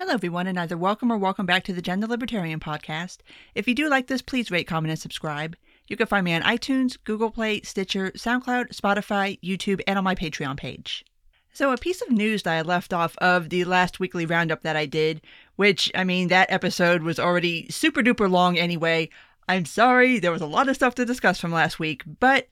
[0.00, 3.18] Hello, everyone, and either welcome or welcome back to the Gender Libertarian Podcast.
[3.54, 5.56] If you do like this, please rate, comment, and subscribe.
[5.88, 10.14] You can find me on iTunes, Google Play, Stitcher, SoundCloud, Spotify, YouTube, and on my
[10.14, 11.04] Patreon page.
[11.52, 14.74] So, a piece of news that I left off of the last weekly roundup that
[14.74, 15.20] I did,
[15.56, 19.10] which, I mean, that episode was already super duper long anyway.
[19.50, 22.46] I'm sorry, there was a lot of stuff to discuss from last week, but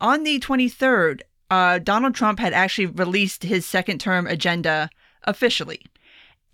[0.00, 4.88] on the 23rd, uh, Donald Trump had actually released his second term agenda
[5.24, 5.84] officially.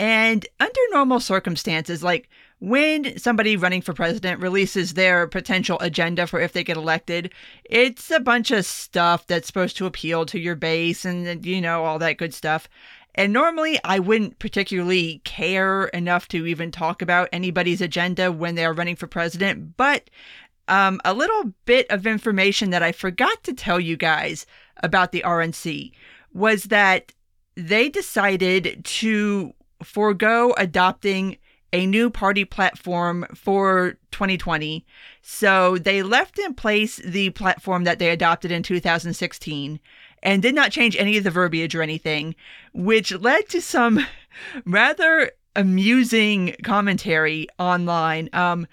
[0.00, 6.40] And under normal circumstances, like when somebody running for president releases their potential agenda for
[6.40, 10.56] if they get elected, it's a bunch of stuff that's supposed to appeal to your
[10.56, 12.66] base and, you know, all that good stuff.
[13.14, 18.72] And normally I wouldn't particularly care enough to even talk about anybody's agenda when they're
[18.72, 20.08] running for president, but
[20.66, 24.46] um, a little bit of information that I forgot to tell you guys
[24.78, 25.92] about the RNC
[26.32, 27.12] was that
[27.54, 31.36] they decided to forego adopting
[31.72, 34.84] a new party platform for 2020.
[35.22, 39.80] So they left in place the platform that they adopted in 2016
[40.22, 42.34] and did not change any of the verbiage or anything,
[42.72, 44.04] which led to some
[44.66, 48.28] rather amusing commentary online.
[48.32, 48.66] Um,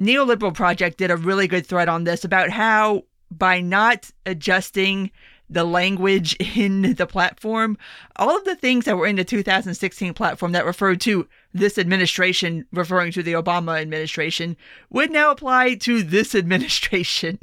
[0.00, 5.10] Neoliberal Project did a really good thread on this about how by not adjusting
[5.54, 7.78] the language in the platform,
[8.16, 12.66] all of the things that were in the 2016 platform that referred to this administration,
[12.72, 14.56] referring to the Obama administration,
[14.90, 17.38] would now apply to this administration.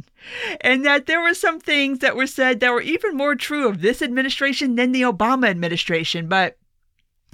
[0.62, 3.82] And that there were some things that were said that were even more true of
[3.82, 6.28] this administration than the Obama administration.
[6.28, 6.58] But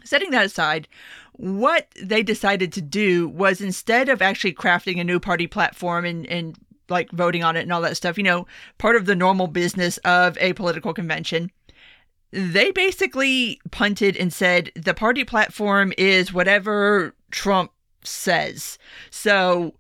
[0.05, 0.87] setting that aside,
[1.33, 6.25] what they decided to do was instead of actually crafting a new party platform and,
[6.27, 6.57] and
[6.89, 9.97] like voting on it and all that stuff, you know, part of the normal business
[9.99, 11.51] of a political convention.
[12.31, 17.71] They basically punted and said the party platform is whatever Trump
[18.03, 18.77] says.
[19.09, 19.73] So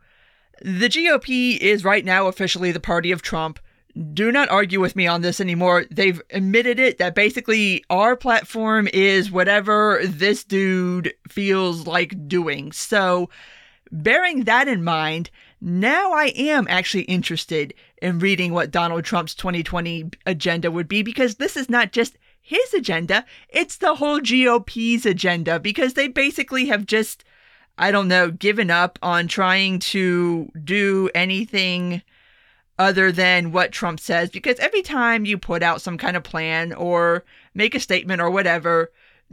[0.61, 3.59] the GOP is right now officially the party of Trump.
[4.13, 5.85] Do not argue with me on this anymore.
[5.89, 12.71] They've admitted it that basically our platform is whatever this dude feels like doing.
[12.71, 13.29] So,
[13.91, 20.11] bearing that in mind, now I am actually interested in reading what Donald Trump's 2020
[20.25, 25.59] agenda would be because this is not just his agenda, it's the whole GOP's agenda
[25.59, 27.25] because they basically have just,
[27.77, 32.03] I don't know, given up on trying to do anything
[32.79, 36.71] other than what Trump says because every time you put out some kind of plan
[36.73, 38.91] or make a statement or whatever,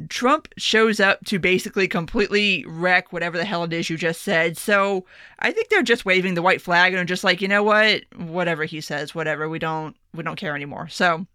[0.09, 4.57] Trump shows up to basically completely wreck whatever the hell it is you just said.
[4.57, 5.07] So
[5.39, 8.03] I think they're just waving the white flag and are just like, you know what?
[8.17, 9.49] Whatever he says, whatever.
[9.49, 10.89] We don't we don't care anymore.
[10.89, 11.27] So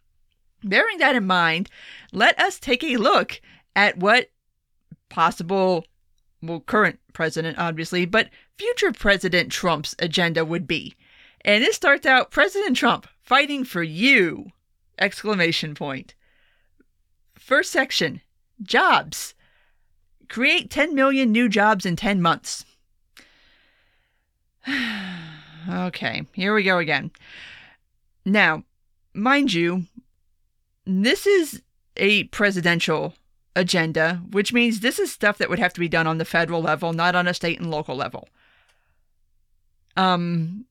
[0.63, 1.69] bearing that in mind,
[2.11, 3.39] let us take a look
[3.75, 4.29] at what
[5.07, 5.85] possible
[6.41, 10.95] well, current president, obviously, but future President Trump's agenda would be.
[11.41, 14.51] And it starts out President Trump fighting for you!
[14.97, 16.13] Exclamation point.
[17.35, 18.21] First section
[18.61, 19.33] Jobs.
[20.27, 22.65] Create 10 million new jobs in 10 months.
[25.69, 27.11] okay, here we go again.
[28.25, 28.63] Now,
[29.13, 29.85] mind you,
[30.85, 31.61] this is
[31.97, 33.13] a presidential
[33.55, 36.61] agenda, which means this is stuff that would have to be done on the federal
[36.61, 38.29] level, not on a state and local level.
[39.97, 40.65] Um,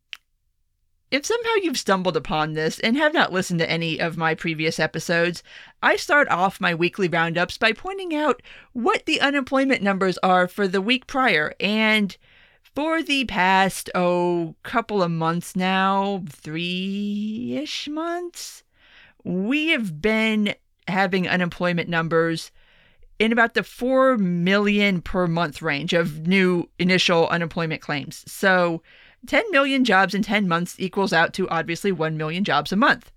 [1.11, 4.79] if somehow you've stumbled upon this and have not listened to any of my previous
[4.79, 5.43] episodes,
[5.83, 8.43] I start off my weekly roundups by pointing out
[8.73, 11.55] what the unemployment numbers are for the week prior.
[11.61, 12.17] And
[12.75, 18.63] for the past, oh, couple of months now, three ish months,
[19.25, 20.55] we have been
[20.87, 22.51] having unemployment numbers
[23.19, 28.25] in about the 4 million per month range of new initial unemployment claims.
[28.31, 28.83] So,
[29.27, 33.12] 10 million jobs in 10 months equals out to obviously 1 million jobs a month.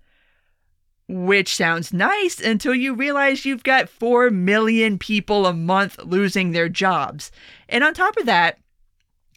[1.08, 6.68] Which sounds nice until you realize you've got 4 million people a month losing their
[6.68, 7.30] jobs.
[7.68, 8.58] And on top of that,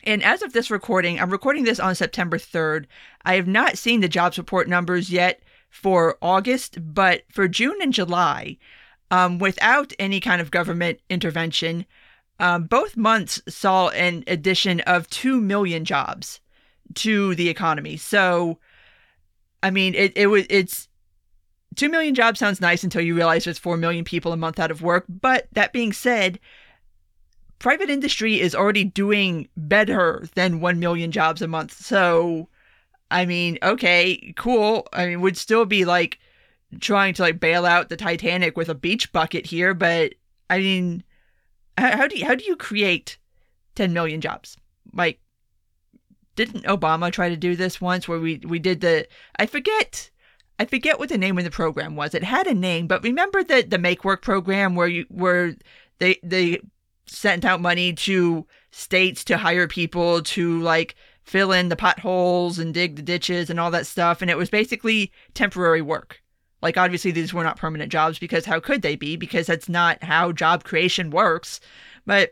[0.03, 2.85] and as of this recording, I'm recording this on September 3rd.
[3.25, 7.91] I have not seen the jobs report numbers yet for August, but for June and
[7.91, 8.57] July,
[9.09, 11.85] um, without any kind of government intervention,
[12.39, 16.39] um, both months saw an addition of 2 million jobs
[16.93, 17.97] to the economy.
[17.97, 18.59] So,
[19.63, 20.87] I mean, it, it was it's
[21.75, 24.71] two million jobs sounds nice until you realize there's four million people a month out
[24.71, 25.05] of work.
[25.09, 26.39] But that being said,
[27.59, 31.73] private industry is already doing better than one million jobs a month.
[31.73, 32.49] So,
[33.11, 34.87] I mean, okay, cool.
[34.93, 36.19] I mean, would still be like
[36.79, 40.13] trying to like bail out the Titanic with a beach bucket here, but
[40.49, 41.03] I mean,
[41.77, 43.17] how, do you, how do you create
[43.75, 44.57] 10 million jobs?
[44.93, 45.19] Like,
[46.35, 50.09] didn't Obama try to do this once where we, we did the, I forget,
[50.59, 52.13] I forget what the name of the program was.
[52.13, 55.55] It had a name, but remember the, the Make Work program where you, where
[55.99, 56.59] they, they
[57.07, 62.73] sent out money to states to hire people to like fill in the potholes and
[62.73, 64.21] dig the ditches and all that stuff.
[64.21, 66.21] And it was basically temporary work.
[66.61, 69.17] Like, obviously, these were not permanent jobs because how could they be?
[69.17, 71.59] Because that's not how job creation works.
[72.05, 72.31] But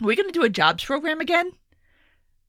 [0.00, 1.52] are we going to do a jobs program again?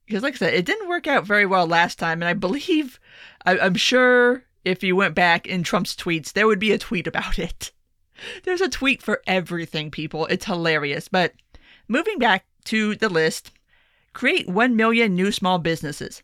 [0.06, 2.22] Because, like I said, it didn't work out very well last time.
[2.22, 3.00] And I believe,
[3.44, 7.06] I, I'm sure if you went back in Trump's tweets, there would be a tweet
[7.06, 7.72] about it.
[8.44, 10.26] There's a tweet for everything, people.
[10.26, 11.08] It's hilarious.
[11.08, 11.34] But
[11.88, 13.52] moving back to the list,
[14.12, 16.22] create 1 million new small businesses.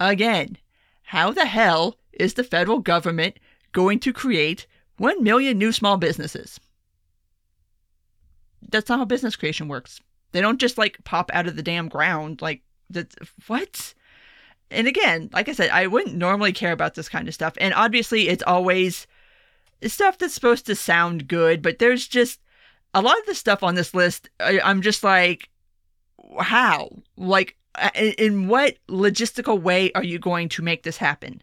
[0.00, 0.58] Again,
[1.02, 3.38] how the hell is the federal government
[3.72, 4.66] going to create
[4.98, 6.58] 1 million new small businesses?
[8.70, 10.00] That's not how business creation works.
[10.32, 12.40] They don't just like pop out of the damn ground.
[12.40, 13.16] Like, that's,
[13.46, 13.94] what?
[14.70, 17.54] And again, like I said, I wouldn't normally care about this kind of stuff.
[17.58, 19.06] And obviously, it's always
[19.84, 22.40] stuff that's supposed to sound good, but there's just
[22.94, 24.30] a lot of the stuff on this list.
[24.40, 25.48] I, I'm just like,
[26.38, 26.90] how?
[27.16, 27.56] Like,
[27.94, 31.42] in what logistical way are you going to make this happen?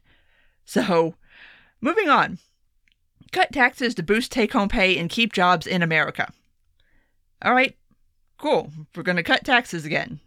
[0.65, 1.15] So,
[1.81, 2.39] moving on.
[3.31, 6.31] Cut taxes to boost take home pay and keep jobs in America.
[7.43, 7.77] All right,
[8.37, 8.71] cool.
[8.95, 10.19] We're going to cut taxes again.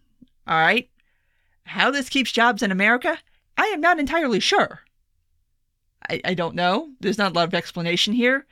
[0.46, 0.88] All right.
[1.72, 3.18] How this keeps jobs in America,
[3.56, 4.80] I am not entirely sure.
[6.10, 6.90] I, I don't know.
[7.00, 8.44] There's not a lot of explanation here.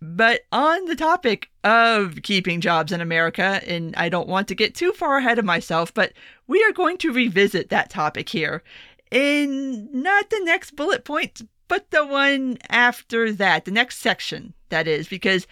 [0.00, 4.74] But on the topic of keeping jobs in America, and I don't want to get
[4.74, 6.14] too far ahead of myself, but
[6.46, 8.62] we are going to revisit that topic here
[9.10, 14.88] in not the next bullet point, but the one after that, the next section, that
[14.88, 15.46] is, because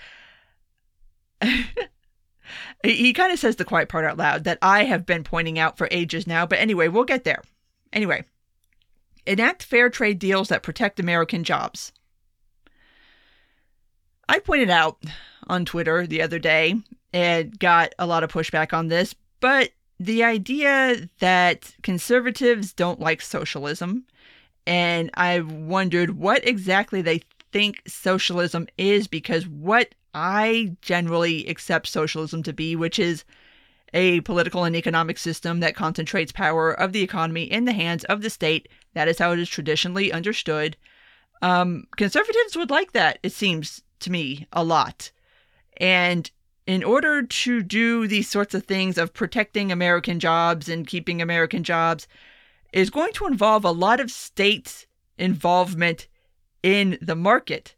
[2.84, 5.78] he kind of says the quiet part out loud that I have been pointing out
[5.78, 6.46] for ages now.
[6.46, 7.42] But anyway, we'll get there.
[7.92, 8.24] Anyway,
[9.26, 11.92] enact fair trade deals that protect American jobs.
[14.28, 15.02] I pointed out
[15.46, 16.74] on Twitter the other day
[17.12, 23.22] and got a lot of pushback on this, but the idea that conservatives don't like
[23.22, 24.04] socialism,
[24.66, 27.22] and I wondered what exactly they
[27.52, 33.22] think socialism is because what I generally accept socialism to be, which is
[33.92, 38.22] a political and economic system that concentrates power of the economy in the hands of
[38.22, 38.66] the state.
[38.94, 40.78] That is how it is traditionally understood.
[41.42, 45.12] Um, conservatives would like that, it seems to me a lot.
[45.76, 46.30] And
[46.66, 51.62] in order to do these sorts of things of protecting American jobs and keeping American
[51.62, 52.08] jobs
[52.72, 54.86] is going to involve a lot of state
[55.18, 56.08] involvement
[56.62, 57.75] in the market.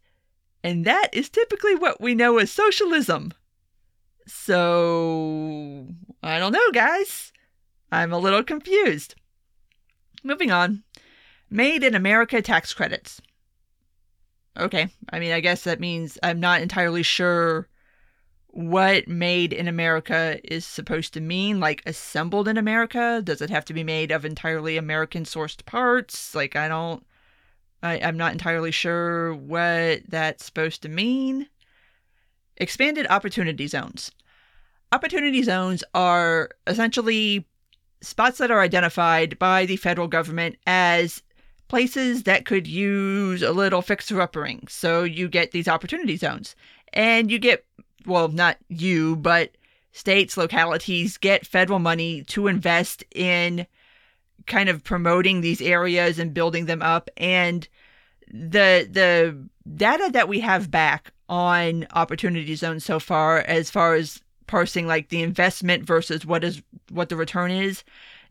[0.63, 3.33] And that is typically what we know as socialism.
[4.27, 5.87] So,
[6.21, 7.31] I don't know, guys.
[7.91, 9.15] I'm a little confused.
[10.23, 10.83] Moving on.
[11.49, 13.21] Made in America tax credits.
[14.57, 14.89] Okay.
[15.09, 17.67] I mean, I guess that means I'm not entirely sure
[18.47, 21.59] what made in America is supposed to mean.
[21.59, 23.21] Like, assembled in America?
[23.23, 26.35] Does it have to be made of entirely American sourced parts?
[26.35, 27.03] Like, I don't.
[27.81, 31.47] I, I'm not entirely sure what that's supposed to mean.
[32.57, 34.11] Expanded opportunity zones.
[34.91, 37.45] Opportunity zones are essentially
[38.01, 41.21] spots that are identified by the federal government as
[41.67, 44.67] places that could use a little fixer uppering.
[44.69, 46.55] So you get these opportunity zones.
[46.93, 47.63] And you get,
[48.05, 49.51] well, not you, but
[49.91, 53.67] states, localities get federal money to invest in
[54.47, 57.09] kind of promoting these areas and building them up.
[57.17, 57.67] And
[58.27, 64.21] the the data that we have back on opportunity zones so far, as far as
[64.47, 67.83] parsing like the investment versus what is what the return is,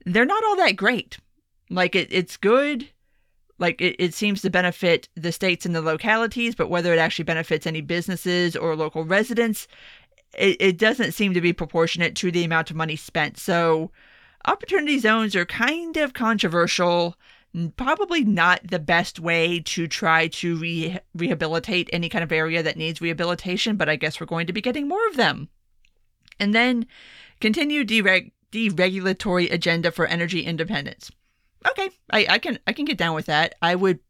[0.05, 1.19] they're not all that great.
[1.71, 2.89] Like it, it's good
[3.59, 7.25] like it, it seems to benefit the states and the localities, but whether it actually
[7.25, 9.67] benefits any businesses or local residents,
[10.37, 13.37] it, it doesn't seem to be proportionate to the amount of money spent.
[13.37, 13.91] So
[14.47, 17.17] opportunity zones are kind of controversial
[17.77, 22.77] probably not the best way to try to re- rehabilitate any kind of area that
[22.77, 25.49] needs rehabilitation, but I guess we're going to be getting more of them.
[26.39, 26.87] And then
[27.41, 31.11] continue dereg- deregulatory agenda for energy independence
[31.67, 33.55] okay, I, I can I can get down with that.
[33.63, 34.01] I would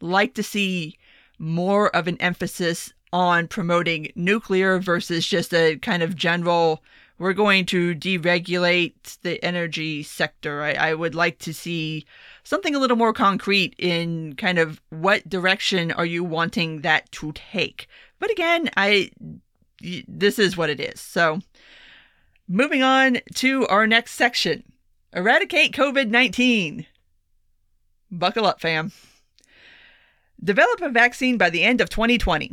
[0.00, 0.98] like to see
[1.38, 6.82] more of an emphasis on promoting nuclear versus just a kind of general
[7.18, 10.62] we're going to deregulate the energy sector.
[10.62, 12.04] I, I, would like to see
[12.44, 17.32] something a little more concrete in kind of what direction are you wanting that to
[17.32, 17.88] take.
[18.18, 19.10] But again, I
[20.08, 21.00] this is what it is.
[21.00, 21.40] So
[22.48, 24.62] Moving on to our next section
[25.12, 26.86] Eradicate COVID 19.
[28.10, 28.92] Buckle up, fam.
[30.42, 32.52] Develop a vaccine by the end of 2020.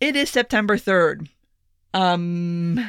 [0.00, 1.28] It is September 3rd.
[1.92, 2.80] Um,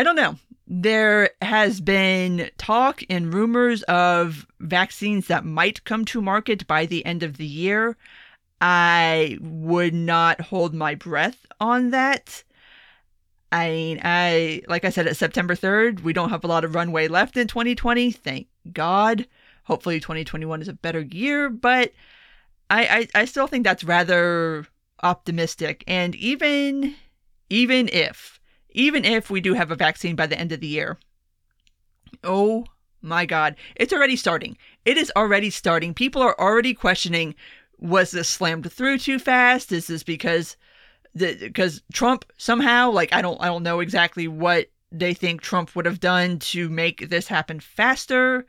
[0.00, 0.36] I don't know.
[0.66, 7.04] There has been talk and rumors of vaccines that might come to market by the
[7.04, 7.98] end of the year.
[8.62, 12.44] I would not hold my breath on that.
[13.52, 16.00] I mean, I like I said, it's September 3rd.
[16.00, 18.10] We don't have a lot of runway left in 2020.
[18.10, 19.26] Thank God.
[19.64, 21.92] Hopefully 2021 is a better year, but
[22.70, 24.66] I, I, I still think that's rather
[25.02, 25.84] optimistic.
[25.86, 26.94] And even
[27.50, 28.39] even if
[28.72, 30.98] even if we do have a vaccine by the end of the year,
[32.24, 32.64] oh
[33.02, 34.56] my God, it's already starting.
[34.84, 35.94] It is already starting.
[35.94, 37.34] People are already questioning:
[37.78, 39.72] Was this slammed through too fast?
[39.72, 40.56] Is this because
[41.14, 45.86] because Trump somehow like I don't I don't know exactly what they think Trump would
[45.86, 48.46] have done to make this happen faster.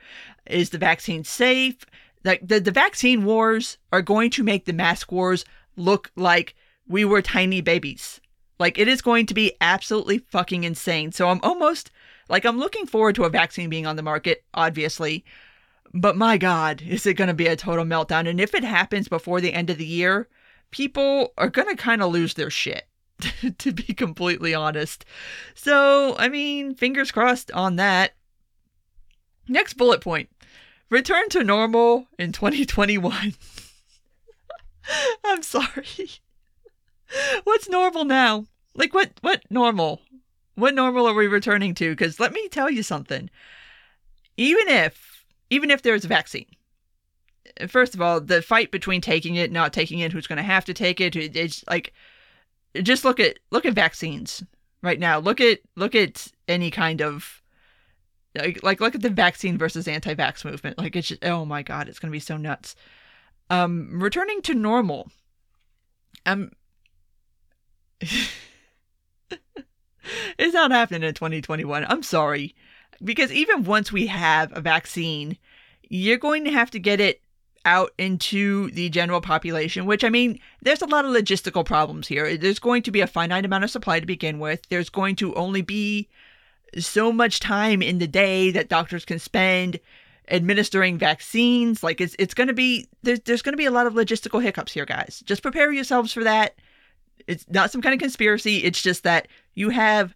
[0.47, 1.85] Is the vaccine safe?
[2.23, 6.55] Like the, the vaccine wars are going to make the mask wars look like
[6.87, 8.20] we were tiny babies.
[8.61, 11.11] Like it is going to be absolutely fucking insane.
[11.11, 11.89] So I'm almost
[12.29, 15.25] like I'm looking forward to a vaccine being on the market, obviously.
[15.95, 18.29] But my God, is it going to be a total meltdown?
[18.29, 20.29] And if it happens before the end of the year,
[20.69, 22.87] people are going to kind of lose their shit,
[23.57, 25.05] to be completely honest.
[25.55, 28.13] So, I mean, fingers crossed on that.
[29.47, 30.29] Next bullet point
[30.91, 33.33] return to normal in 2021.
[35.25, 36.11] I'm sorry.
[37.43, 38.45] What's normal now?
[38.75, 40.01] Like what what normal?
[40.55, 41.95] What normal are we returning to?
[41.95, 43.29] Cuz let me tell you something.
[44.37, 46.45] Even if even if there's a vaccine,
[47.67, 50.65] first of all, the fight between taking it, not taking it, who's going to have
[50.65, 51.93] to take it, it's like
[52.81, 54.43] just look at look at vaccines
[54.81, 55.19] right now.
[55.19, 57.41] Look at look at any kind of
[58.35, 60.77] like like look at the vaccine versus anti-vax movement.
[60.77, 62.75] Like it's just, oh my god, it's going to be so nuts.
[63.49, 65.11] Um returning to normal.
[66.25, 66.51] Um
[70.37, 71.85] It's not happening in 2021.
[71.87, 72.55] I'm sorry.
[73.03, 75.37] Because even once we have a vaccine,
[75.89, 77.21] you're going to have to get it
[77.65, 82.37] out into the general population, which I mean, there's a lot of logistical problems here.
[82.37, 84.67] There's going to be a finite amount of supply to begin with.
[84.69, 86.09] There's going to only be
[86.77, 89.79] so much time in the day that doctors can spend
[90.27, 91.83] administering vaccines.
[91.83, 94.41] Like it's it's going to be there's there's going to be a lot of logistical
[94.41, 95.21] hiccups here, guys.
[95.25, 96.55] Just prepare yourselves for that.
[97.27, 98.57] It's not some kind of conspiracy.
[98.57, 100.15] It's just that you have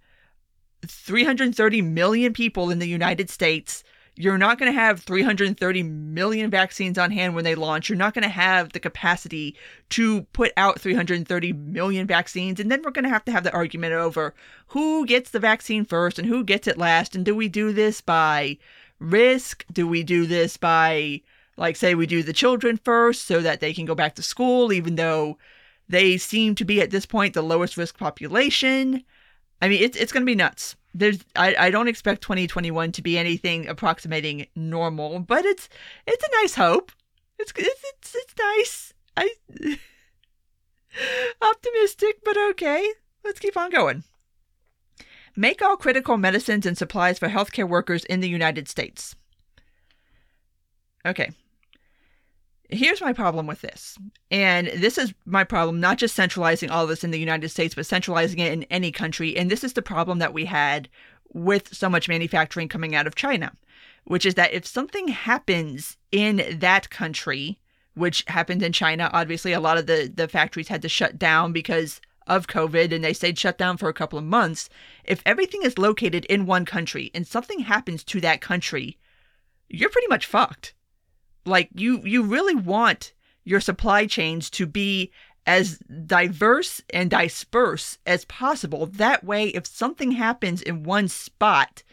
[0.86, 3.84] 330 million people in the United States
[4.18, 7.90] you're not going to have 330 million vaccines on hand when they launch.
[7.90, 9.58] You're not going to have the capacity
[9.90, 12.60] to put out 330 million vaccines.
[12.60, 14.34] And then we're going to have to have the argument over
[14.68, 17.16] who gets the vaccine first and who gets it last.
[17.16, 18.58] And do we do this by
[19.00, 19.66] risk?
[19.72, 21.22] Do we do this by,
[21.58, 24.72] like, say, we do the children first so that they can go back to school,
[24.72, 25.38] even though
[25.88, 29.04] they seem to be at this point the lowest risk population?
[29.62, 33.01] I mean, it's, it's going to be nuts there's I, I don't expect 2021 to
[33.01, 35.68] be anything approximating normal, but it's
[36.08, 36.92] it's a nice hope.
[37.38, 38.94] It's it's it's, it's nice.
[39.18, 39.30] I
[41.42, 42.89] optimistic, but okay.
[43.24, 44.04] Let's keep on going.
[45.36, 49.15] Make all critical medicines and supplies for healthcare workers in the United States.
[51.06, 51.32] Okay,
[52.69, 53.98] Here's my problem with this.
[54.31, 57.75] And this is my problem, not just centralizing all of this in the United States,
[57.75, 59.38] but centralizing it in any country.
[59.38, 60.89] And this is the problem that we had
[61.34, 63.51] with so much manufacturing coming out of China,
[64.05, 67.60] which is that if something happens in that country,
[67.93, 71.53] which happened in China, obviously a lot of the, the factories had to shut down
[71.53, 74.69] because of COVID and they stayed shut down for a couple of months.
[75.03, 78.98] If everything is located in one country and something happens to that country,
[79.69, 80.74] you're pretty much fucked
[81.46, 85.12] like you you really want your supply chains to be
[85.48, 88.88] as diverse and disperse as possible.
[88.88, 91.84] That way, if something happens in one spot,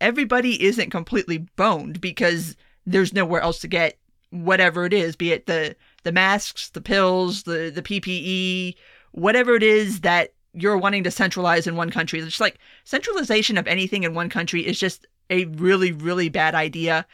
[0.00, 3.98] everybody isn't completely boned because there's nowhere else to get
[4.30, 8.76] whatever it is, be it the the masks, the pills, the the PPE,
[9.12, 12.18] whatever it is that you're wanting to centralize in one country.
[12.18, 16.54] It's just like centralization of anything in one country is just a really really bad
[16.54, 17.06] idea.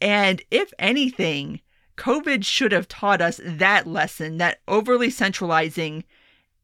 [0.00, 1.60] And if anything,
[1.96, 6.04] COVID should have taught us that lesson that overly centralizing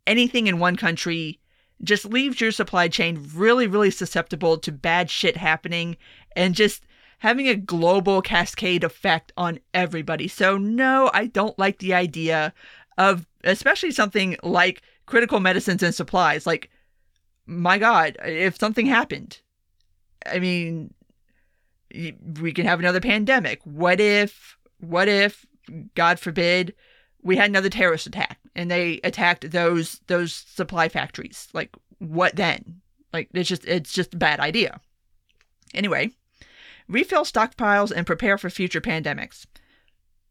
[0.07, 1.39] anything in one country
[1.83, 5.97] just leaves your supply chain really, really susceptible to bad shit happening
[6.37, 6.83] and just
[7.19, 10.27] having a global cascade effect on everybody.
[10.29, 12.53] So, no, I don't like the idea
[12.99, 16.47] of especially something like critical medicines and supplies.
[16.47, 16.71] Like,
[17.47, 19.41] my God, if something happened,
[20.27, 20.93] I mean,
[21.93, 23.61] we can have another pandemic.
[23.65, 25.47] What if, what if,
[25.95, 26.75] God forbid,
[27.23, 31.49] we had another terrorist attack and they attacked those those supply factories?
[31.53, 32.81] Like, what then?
[33.13, 34.81] Like, it's just it's just a bad idea.
[35.75, 36.11] Anyway,
[36.89, 39.47] refill stockpiles and prepare for future pandemics.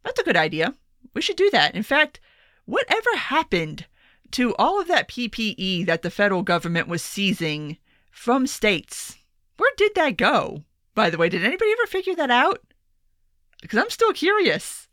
[0.03, 0.73] That's a good idea.
[1.13, 1.75] We should do that.
[1.75, 2.19] In fact,
[2.65, 3.85] whatever happened
[4.31, 7.77] to all of that PPE that the federal government was seizing
[8.11, 9.17] from states?
[9.57, 10.63] Where did that go?
[10.99, 12.61] By the way, did anybody ever figure that out?
[13.61, 14.89] Because I'm still curious.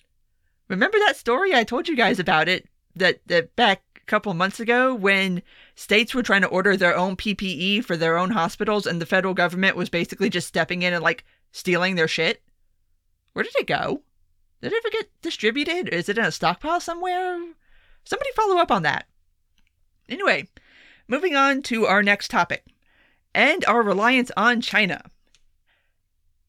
[0.69, 4.61] Remember that story I told you guys about it that, that back a couple months
[4.61, 5.43] ago when
[5.75, 9.35] states were trying to order their own PPE for their own hospitals and the federal
[9.35, 12.41] government was basically just stepping in and like stealing their shit?
[13.33, 14.03] Where did it go?
[14.63, 15.89] Did it ever get distributed?
[15.89, 17.37] Is it in a stockpile somewhere?
[18.05, 19.09] Somebody follow up on that.
[20.09, 20.47] Anyway,
[21.09, 22.65] moving on to our next topic
[23.35, 25.03] and our reliance on China.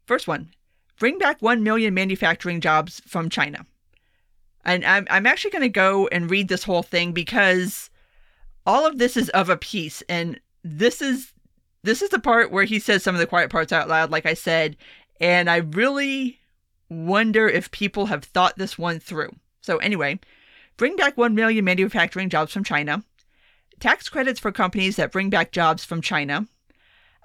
[0.07, 0.51] First one
[0.99, 3.63] bring back 1 million manufacturing jobs from China.
[4.65, 7.91] And I'm, I'm actually going to go and read this whole thing because
[8.65, 10.01] all of this is of a piece.
[10.09, 11.33] And this is
[11.83, 14.25] this is the part where he says some of the quiet parts out loud, like
[14.25, 14.75] I said.
[15.21, 16.39] And I really
[16.89, 19.35] wonder if people have thought this one through.
[19.61, 20.19] So, anyway,
[20.77, 23.03] bring back 1 million manufacturing jobs from China
[23.79, 26.47] tax credits for companies that bring back jobs from China,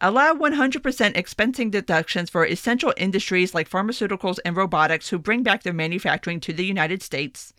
[0.02, 0.82] allow 100%
[1.14, 6.52] expensing deductions for essential industries like pharmaceuticals and robotics who bring back their manufacturing to
[6.52, 7.54] the United States,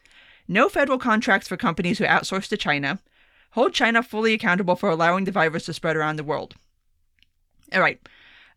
[0.48, 3.00] no federal contracts for companies who outsource to China,
[3.52, 6.56] hold China fully accountable for allowing the virus to spread around the world.
[7.74, 8.00] All right,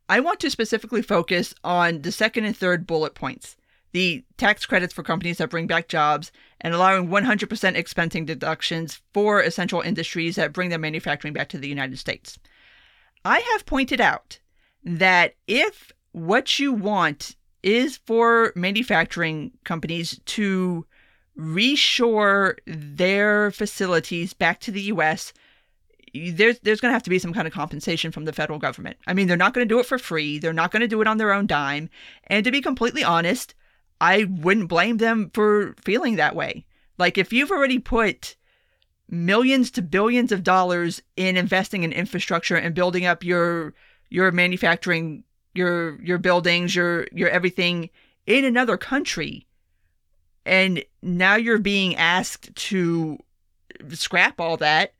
[0.09, 3.57] I want to specifically focus on the second and third bullet points
[3.93, 9.41] the tax credits for companies that bring back jobs, and allowing 100% expensing deductions for
[9.41, 12.39] essential industries that bring their manufacturing back to the United States.
[13.27, 14.39] I have pointed out
[14.85, 17.35] that if what you want
[17.65, 20.87] is for manufacturing companies to
[21.37, 25.33] reshore their facilities back to the US,
[26.15, 28.97] there's there's going to have to be some kind of compensation from the federal government.
[29.09, 30.39] I mean, they're not going to do it for free.
[30.39, 31.91] They're not going to do it on their own dime.
[32.29, 33.57] And to be completely honest,
[34.01, 36.65] I wouldn't blame them for feeling that way.
[36.97, 38.37] Like if you've already put
[39.09, 43.75] millions to billions of dollars in investing in infrastructure and building up your
[44.09, 47.91] your manufacturing, your your buildings, your your everything
[48.27, 49.47] in another country
[50.47, 53.19] and now you're being asked to
[53.91, 54.95] scrap all that,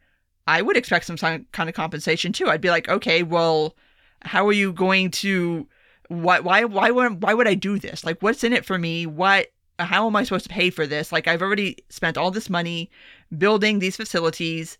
[0.47, 2.49] I would expect some kind of compensation too.
[2.49, 3.77] I'd be like, "Okay, well,
[4.23, 5.69] how are you going to
[6.09, 8.05] why why why would why would I do this?
[8.05, 9.07] Like what's in it for me?
[9.07, 9.47] What
[9.79, 11.13] how am I supposed to pay for this?
[11.13, 12.91] Like I've already spent all this money
[13.37, 14.79] building these facilities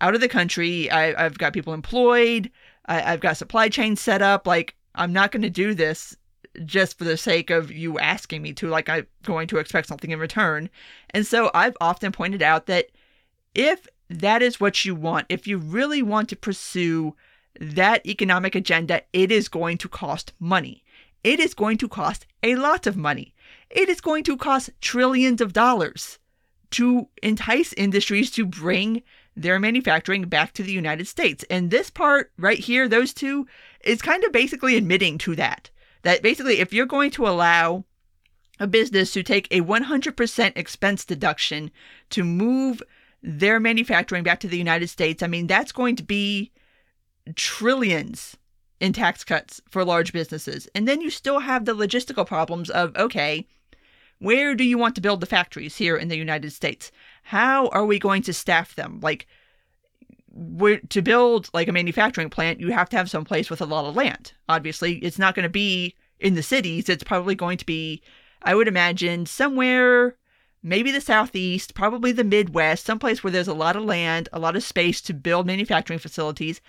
[0.00, 0.90] out of the country.
[0.90, 2.50] I, have got people employed.
[2.86, 4.46] I, have got supply chain set up.
[4.46, 6.16] Like I'm not going to do this
[6.64, 8.68] just for the sake of you asking me to.
[8.68, 10.68] Like I'm going to expect something in return.
[11.10, 12.86] And so I've often pointed out that
[13.54, 17.14] if that is what you want, if you really want to pursue
[17.60, 20.82] that economic agenda, it is going to cost money.
[21.22, 23.33] It is going to cost a lot of money.
[23.74, 26.20] It is going to cost trillions of dollars
[26.70, 29.02] to entice industries to bring
[29.36, 31.44] their manufacturing back to the United States.
[31.50, 33.46] And this part right here, those two,
[33.82, 35.70] is kind of basically admitting to that.
[36.02, 37.84] That basically, if you're going to allow
[38.60, 41.72] a business to take a 100% expense deduction
[42.10, 42.80] to move
[43.22, 46.52] their manufacturing back to the United States, I mean, that's going to be
[47.34, 48.36] trillions
[48.78, 50.68] in tax cuts for large businesses.
[50.74, 53.48] And then you still have the logistical problems of okay,
[54.24, 56.90] where do you want to build the factories here in the United States?
[57.24, 59.00] How are we going to staff them?
[59.00, 59.26] Like,
[60.88, 63.84] to build like a manufacturing plant, you have to have some place with a lot
[63.84, 64.32] of land.
[64.48, 66.88] Obviously, it's not going to be in the cities.
[66.88, 68.02] It's probably going to be,
[68.42, 70.16] I would imagine, somewhere,
[70.62, 74.56] maybe the southeast, probably the Midwest, someplace where there's a lot of land, a lot
[74.56, 76.60] of space to build manufacturing facilities,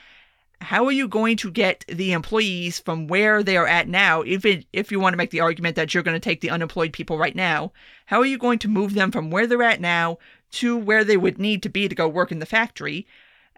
[0.62, 4.22] how are you going to get the employees from where they are at now?
[4.22, 6.50] If it, if you want to make the argument that you're going to take the
[6.50, 7.72] unemployed people right now
[8.06, 10.18] how are you going to move them from where they're at now
[10.52, 13.08] to where they would need to be to go work in the factory?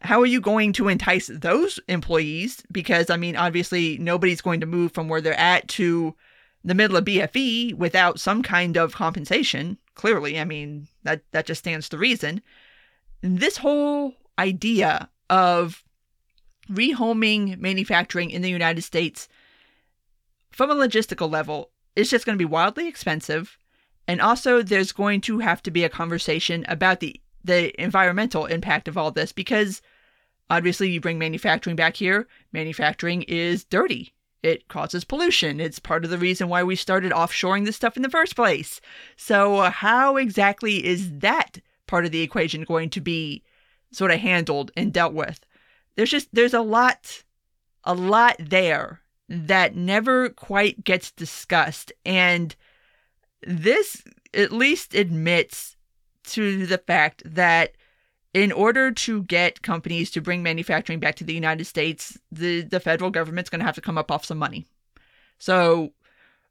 [0.01, 2.63] How are you going to entice those employees?
[2.71, 6.15] Because i mean obviously nobody's going to move from where they're at to
[6.63, 10.39] the middle of bfe without some kind of compensation clearly.
[10.39, 12.41] I mean that that just stands to reason.
[13.21, 15.83] This whole idea of
[16.69, 19.27] rehoming manufacturing in the United States
[20.51, 23.57] from a logistical level is just going to be wildly expensive.
[24.07, 28.87] And also, there's going to have to be a conversation about the, the environmental impact
[28.87, 29.81] of all this because
[30.49, 34.13] Obviously, you bring manufacturing back here, manufacturing is dirty.
[34.43, 35.59] It causes pollution.
[35.59, 38.79] It's part of the reason why we started offshoring this stuff in the first place.
[39.17, 43.43] So, how exactly is that part of the equation going to be
[43.91, 45.41] sort of handled and dealt with?
[45.97, 47.23] There's just, there's a lot,
[47.83, 51.91] a lot there that never quite gets discussed.
[52.05, 52.55] And
[53.41, 55.75] this at least admits
[56.25, 57.73] to the fact that
[58.33, 62.79] in order to get companies to bring manufacturing back to the United States, the, the
[62.79, 64.65] federal government's going to have to come up off some money.
[65.39, 65.93] So,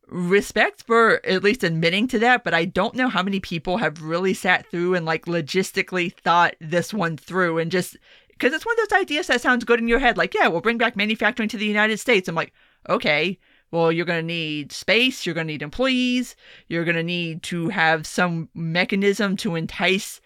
[0.09, 4.03] respect for at least admitting to that, but I don't know how many people have
[4.03, 7.97] really sat through and like logistically thought this one through and just
[8.39, 10.19] because it's one of those ideas that sounds good in your head.
[10.19, 12.29] Like, yeah, we'll bring back manufacturing to the United States.
[12.29, 12.53] I'm like,
[12.89, 13.39] okay,
[13.71, 16.37] well, you're going to need space, you're going to need employees,
[16.69, 20.21] you're going to need to have some mechanism to entice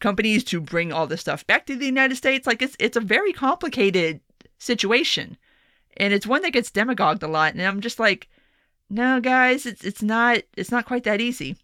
[0.00, 2.46] companies to bring all this stuff back to the United States.
[2.46, 4.20] Like it's it's a very complicated
[4.58, 5.36] situation.
[5.96, 7.54] And it's one that gets demagogued a lot.
[7.54, 8.28] And I'm just like,
[8.88, 11.56] no, guys, it's it's not it's not quite that easy.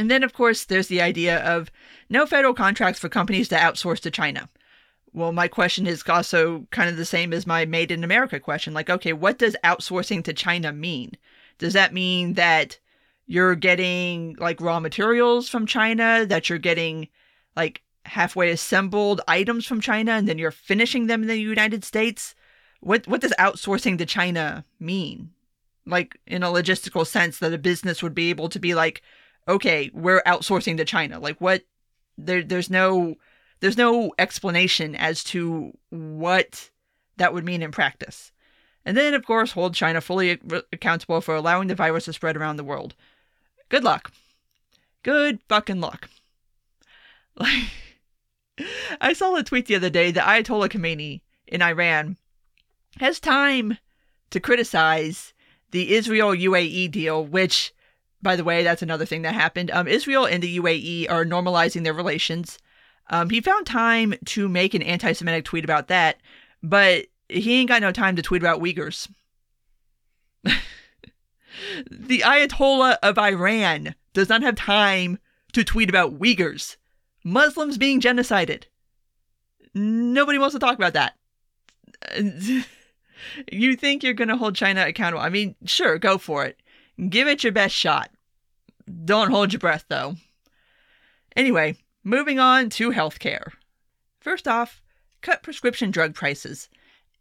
[0.00, 1.70] And then of course there's the idea of
[2.08, 4.48] no federal contracts for companies to outsource to China.
[5.12, 8.72] Well, my question is also kind of the same as my made in America question.
[8.72, 11.18] Like, okay, what does outsourcing to China mean?
[11.58, 12.78] Does that mean that
[13.26, 17.08] you're getting like raw materials from China, that you're getting
[17.54, 22.34] like halfway assembled items from China and then you're finishing them in the United States?
[22.80, 25.32] What what does outsourcing to China mean?
[25.84, 29.02] Like in a logistical sense that a business would be able to be like,
[29.48, 31.18] okay, we're outsourcing to China.
[31.18, 31.62] Like what
[32.16, 33.16] there there's no
[33.60, 36.70] there's no explanation as to what
[37.16, 38.32] that would mean in practice.
[38.84, 40.38] And then, of course, hold China fully
[40.72, 42.94] accountable for allowing the virus to spread around the world.
[43.68, 44.12] Good luck.
[45.02, 46.08] Good fucking luck.
[47.36, 47.64] Like,
[49.00, 52.16] I saw a tweet the other day that Ayatollah Khomeini in Iran
[52.98, 53.78] has time
[54.30, 55.32] to criticize
[55.70, 57.72] the Israel UAE deal, which,
[58.22, 59.70] by the way, that's another thing that happened.
[59.70, 62.58] Um, Israel and the UAE are normalizing their relations.
[63.08, 66.18] Um, he found time to make an anti Semitic tweet about that,
[66.62, 69.08] but he ain't got no time to tweet about Uyghurs.
[70.44, 75.18] the Ayatollah of Iran does not have time
[75.52, 76.76] to tweet about Uyghurs.
[77.24, 78.64] Muslims being genocided.
[79.74, 81.16] Nobody wants to talk about that.
[83.52, 85.22] you think you're going to hold China accountable?
[85.22, 86.58] I mean, sure, go for it.
[87.08, 88.10] Give it your best shot.
[89.04, 90.16] Don't hold your breath, though.
[91.36, 93.52] Anyway, Moving on to healthcare.
[94.20, 94.80] First off,
[95.20, 96.68] cut prescription drug prices.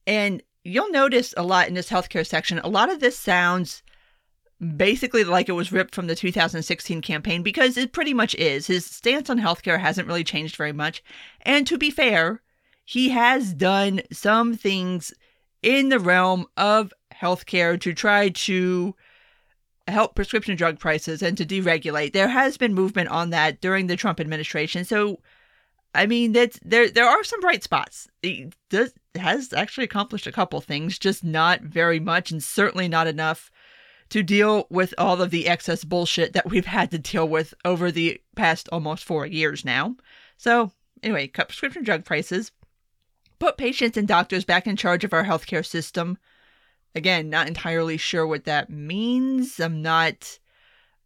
[0.07, 3.83] And you'll notice a lot in this healthcare section, a lot of this sounds
[4.75, 8.67] basically like it was ripped from the 2016 campaign because it pretty much is.
[8.67, 11.03] His stance on healthcare hasn't really changed very much.
[11.41, 12.41] And to be fair,
[12.85, 15.13] he has done some things
[15.61, 18.95] in the realm of healthcare to try to
[19.89, 22.13] help prescription drug prices and to deregulate.
[22.13, 24.85] There has been movement on that during the Trump administration.
[24.85, 25.19] So,
[25.93, 26.89] I mean, that's there.
[26.89, 28.07] There are some bright spots.
[28.21, 33.07] He does has actually accomplished a couple things, just not very much, and certainly not
[33.07, 33.51] enough
[34.09, 37.91] to deal with all of the excess bullshit that we've had to deal with over
[37.91, 39.95] the past almost four years now.
[40.37, 40.71] So,
[41.03, 42.51] anyway, cut prescription drug prices,
[43.37, 46.17] put patients and doctors back in charge of our healthcare system
[46.95, 49.59] Again, not entirely sure what that means.
[49.59, 50.39] I'm not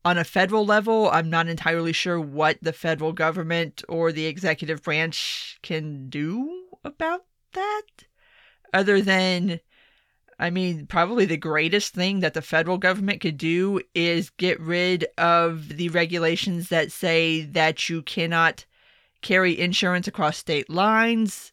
[0.06, 4.84] on a federal level, I'm not entirely sure what the federal government or the executive
[4.84, 7.84] branch can do about that.
[8.74, 9.62] Other than,
[10.38, 15.06] I mean, probably the greatest thing that the federal government could do is get rid
[15.18, 18.66] of the regulations that say that you cannot
[19.22, 21.53] carry insurance across state lines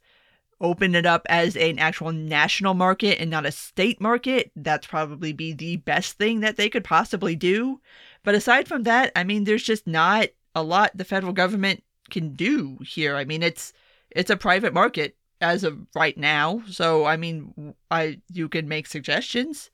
[0.60, 5.32] open it up as an actual national market and not a state market, that's probably
[5.32, 7.80] be the best thing that they could possibly do.
[8.22, 12.34] But aside from that, I mean, there's just not a lot the federal government can
[12.34, 13.16] do here.
[13.16, 13.72] I mean, it's
[14.10, 16.62] it's a private market as of right now.
[16.68, 19.70] So, I mean, I you can make suggestions.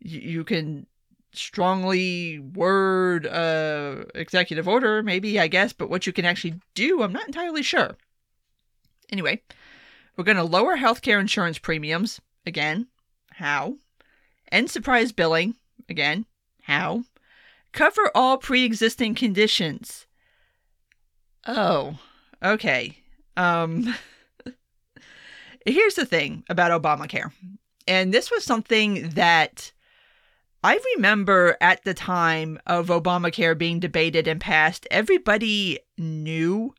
[0.00, 0.86] You, can
[1.32, 7.12] strongly word uh executive order maybe i guess but what you can actually do i'm
[7.12, 7.94] not entirely sure
[9.10, 9.38] anyway
[10.16, 12.20] we're going to lower healthcare insurance premiums.
[12.46, 12.86] Again,
[13.32, 13.76] how?
[14.50, 15.56] End surprise billing.
[15.88, 16.26] Again,
[16.62, 17.04] how?
[17.72, 20.06] Cover all pre existing conditions.
[21.46, 21.98] Oh,
[22.42, 22.98] okay.
[23.36, 23.94] Um,
[25.66, 27.32] here's the thing about Obamacare.
[27.86, 29.72] And this was something that
[30.64, 36.74] I remember at the time of Obamacare being debated and passed, everybody knew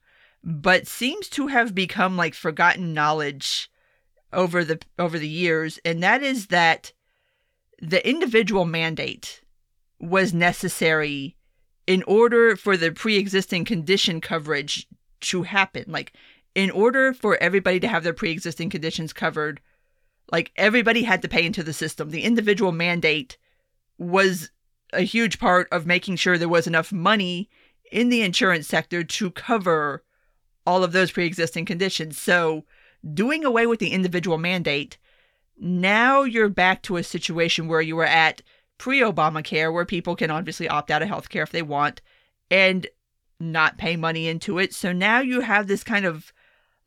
[0.48, 3.70] but seems to have become like forgotten knowledge
[4.32, 6.94] over the over the years and that is that
[7.82, 9.42] the individual mandate
[10.00, 11.36] was necessary
[11.86, 14.88] in order for the pre-existing condition coverage
[15.20, 15.84] to happen.
[15.88, 16.14] Like
[16.56, 19.62] in order for everybody to have their pre-existing conditions covered
[20.32, 22.10] like everybody had to pay into the system.
[22.10, 23.38] The individual mandate
[23.98, 24.50] was
[24.92, 27.50] a huge part of making sure there was enough money
[27.92, 30.04] in the insurance sector to cover
[30.68, 32.64] all of those pre-existing conditions so
[33.14, 34.98] doing away with the individual mandate
[35.60, 38.42] now you're back to a situation where you were at
[38.78, 42.02] pre Obamacare, where people can obviously opt out of healthcare if they want
[42.50, 42.88] and
[43.40, 44.74] not pay money into it.
[44.74, 46.32] So now you have this kind of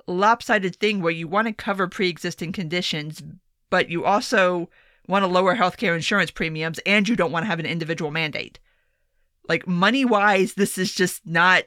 [0.07, 3.23] lopsided thing where you want to cover pre existing conditions,
[3.71, 4.69] but you also
[5.07, 8.59] want to lower healthcare insurance premiums and you don't want to have an individual mandate.
[9.49, 11.65] Like, money wise, this is just not,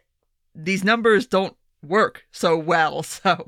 [0.56, 3.04] these numbers don't work so well.
[3.24, 3.48] So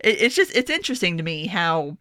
[0.00, 1.96] it's just, it's interesting to me how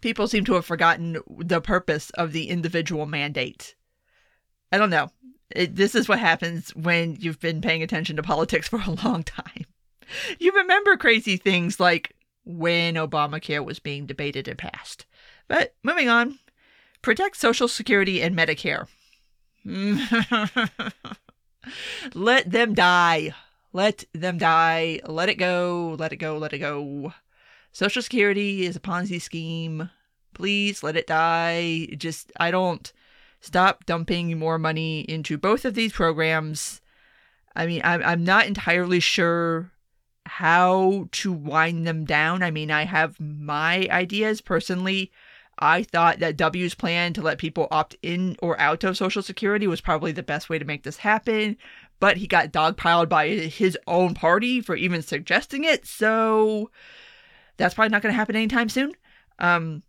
[0.00, 3.76] people seem to have forgotten the purpose of the individual mandate.
[4.72, 5.10] I don't know.
[5.54, 9.22] It, this is what happens when you've been paying attention to politics for a long
[9.22, 9.66] time.
[10.38, 15.06] You remember crazy things like when Obamacare was being debated and passed.
[15.48, 16.38] But moving on,
[17.02, 18.88] protect Social Security and Medicare.
[22.14, 23.34] let them die.
[23.72, 25.00] Let them die.
[25.04, 25.96] Let it go.
[25.98, 26.36] Let it go.
[26.36, 27.14] Let it go.
[27.72, 29.90] Social Security is a Ponzi scheme.
[30.34, 31.88] Please let it die.
[31.96, 32.92] Just, I don't
[33.40, 36.80] stop dumping more money into both of these programs.
[37.56, 39.70] I mean, I'm, I'm not entirely sure
[40.24, 42.42] how to wind them down.
[42.42, 45.10] I mean, I have my ideas personally.
[45.58, 49.66] I thought that W's plan to let people opt in or out of Social Security
[49.66, 51.56] was probably the best way to make this happen,
[52.02, 55.86] but he got dogpiled by his own party for even suggesting it.
[55.86, 56.68] So
[57.58, 58.90] that's probably not going to happen anytime soon.
[59.38, 59.84] Um,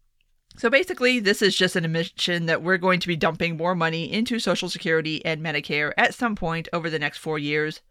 [0.56, 4.14] so basically, this is just an admission that we're going to be dumping more money
[4.14, 7.82] into Social Security and Medicare at some point over the next four years.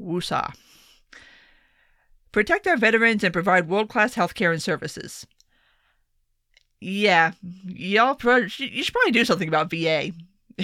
[0.00, 0.54] Woosah.
[2.32, 5.26] Protect our veterans and provide world class healthcare and services.
[6.80, 10.12] Yeah, y'all, pro- you should probably do something about VA.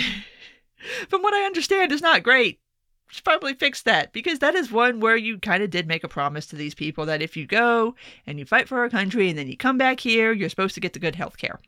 [1.11, 2.61] From what I understand, it's not great
[3.09, 6.09] should probably fix that because that is one where you kind of did make a
[6.09, 7.95] promise to these people that if you go
[8.27, 10.81] and you fight for our country and then you come back here, you're supposed to
[10.81, 11.61] get the good health care.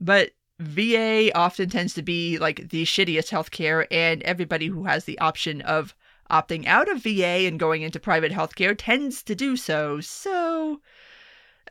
[0.00, 5.18] But VA often tends to be like the shittiest healthcare, and everybody who has the
[5.18, 5.94] option of
[6.30, 10.00] opting out of VA and going into private healthcare tends to do so.
[10.00, 10.80] So,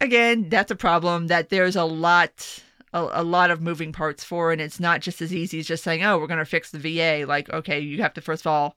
[0.02, 4.52] again, that's a problem that there's a lot a, a lot of moving parts for,
[4.52, 6.80] and it's not just as easy as just saying, oh, we're going to fix the
[6.80, 7.26] VA.
[7.28, 8.76] Like, okay, you have to first of all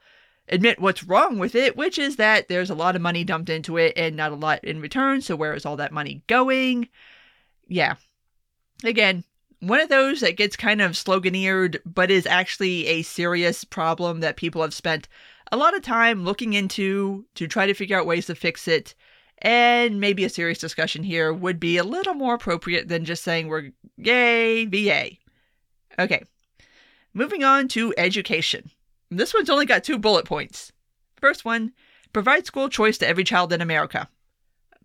[0.48, 3.76] admit what's wrong with it, which is that there's a lot of money dumped into
[3.76, 5.20] it and not a lot in return.
[5.20, 6.88] So, where is all that money going?
[7.68, 7.96] Yeah.
[8.84, 9.24] Again,
[9.60, 14.36] one of those that gets kind of sloganeered, but is actually a serious problem that
[14.36, 15.08] people have spent
[15.52, 18.94] a lot of time looking into to try to figure out ways to fix it
[19.42, 23.48] and maybe a serious discussion here would be a little more appropriate than just saying
[23.48, 25.10] we're yay, VA.
[25.98, 26.24] Okay,
[27.12, 28.70] moving on to education.
[29.10, 30.72] This one's only got two bullet points.
[31.16, 31.72] First one
[32.12, 34.08] provide school choice to every child in America.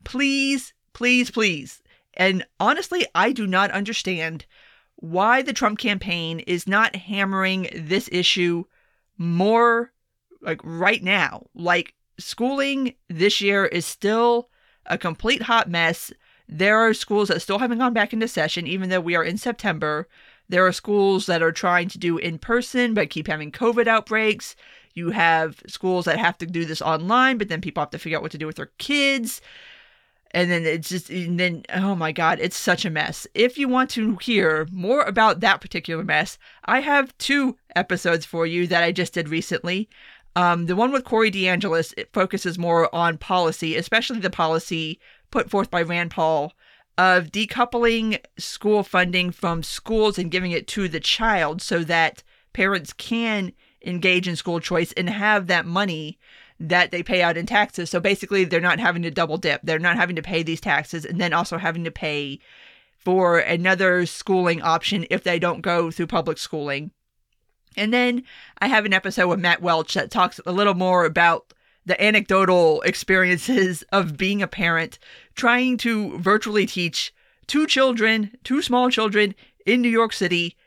[0.04, 1.82] Please, please, please.
[2.14, 4.46] And honestly, I do not understand
[4.96, 8.64] why the Trump campaign is not hammering this issue
[9.18, 9.92] more
[10.42, 11.46] like right now.
[11.54, 14.50] Like schooling this year is still
[14.86, 16.12] a complete hot mess.
[16.50, 19.38] There are schools that still haven't gone back into session, even though we are in
[19.38, 20.08] September.
[20.50, 24.56] There are schools that are trying to do in person but keep having COVID outbreaks.
[24.94, 28.18] You have schools that have to do this online, but then people have to figure
[28.18, 29.42] out what to do with their kids.
[30.32, 33.28] And then it's just, and then, oh my God, it's such a mess.
[33.34, 38.46] If you want to hear more about that particular mess, I have two episodes for
[38.46, 39.90] you that I just did recently.
[40.36, 45.00] Um, the one with Corey DeAngelis it focuses more on policy, especially the policy
[45.32, 46.54] put forth by Rand Paul
[46.98, 52.92] of decoupling school funding from schools and giving it to the child so that parents
[52.94, 53.52] can
[53.86, 56.18] engage in school choice and have that money
[56.60, 57.90] that they pay out in taxes.
[57.90, 59.62] So basically, they're not having to double dip.
[59.64, 62.40] They're not having to pay these taxes and then also having to pay
[62.98, 66.92] for another schooling option if they don't go through public schooling.
[67.78, 68.24] And then
[68.58, 71.54] I have an episode with Matt Welch that talks a little more about
[71.88, 75.00] the anecdotal experiences of being a parent,
[75.36, 77.14] trying to virtually teach
[77.48, 79.34] two children, two small children
[79.66, 80.58] in New York City,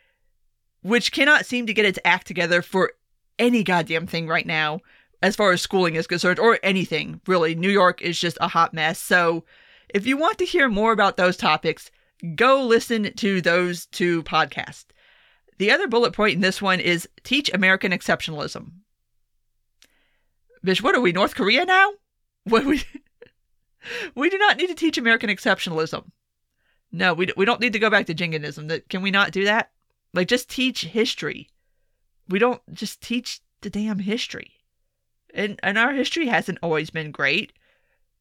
[0.82, 2.92] which cannot seem to get its act together for
[3.38, 4.80] any goddamn thing right now.
[5.22, 7.54] as far as schooling is concerned, or anything really.
[7.54, 8.98] New York is just a hot mess.
[8.98, 9.44] So
[9.88, 11.90] if you want to hear more about those topics,
[12.34, 14.86] go listen to those two podcasts.
[15.58, 18.70] The other bullet point in this one is teach American exceptionalism.
[20.62, 21.92] Bish, what are we, North Korea now?
[22.44, 22.82] What we
[24.14, 26.10] we do not need to teach American exceptionalism.
[26.92, 28.68] No, we, we don't need to go back to Jingoism.
[28.88, 29.70] Can we not do that?
[30.12, 31.48] Like, just teach history.
[32.28, 34.52] We don't just teach the damn history.
[35.32, 37.52] And, and our history hasn't always been great.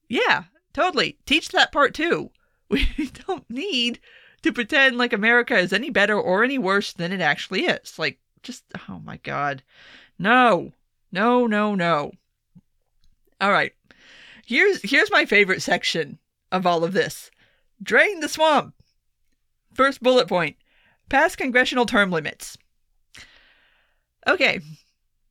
[0.08, 1.18] Yeah, totally.
[1.26, 2.32] Teach that part too.
[2.70, 4.00] We don't need
[4.44, 7.98] to pretend like America is any better or any worse than it actually is.
[7.98, 9.64] Like, just, oh my God.
[10.20, 10.74] No,
[11.12, 12.12] no, no, no.
[13.42, 13.74] All right.
[14.46, 16.20] Here's here's my favorite section
[16.52, 17.30] of all of this.
[17.82, 18.74] Drain the swamp.
[19.74, 20.58] First bullet point.
[21.10, 22.58] Pass congressional term limits.
[24.28, 24.60] Okay.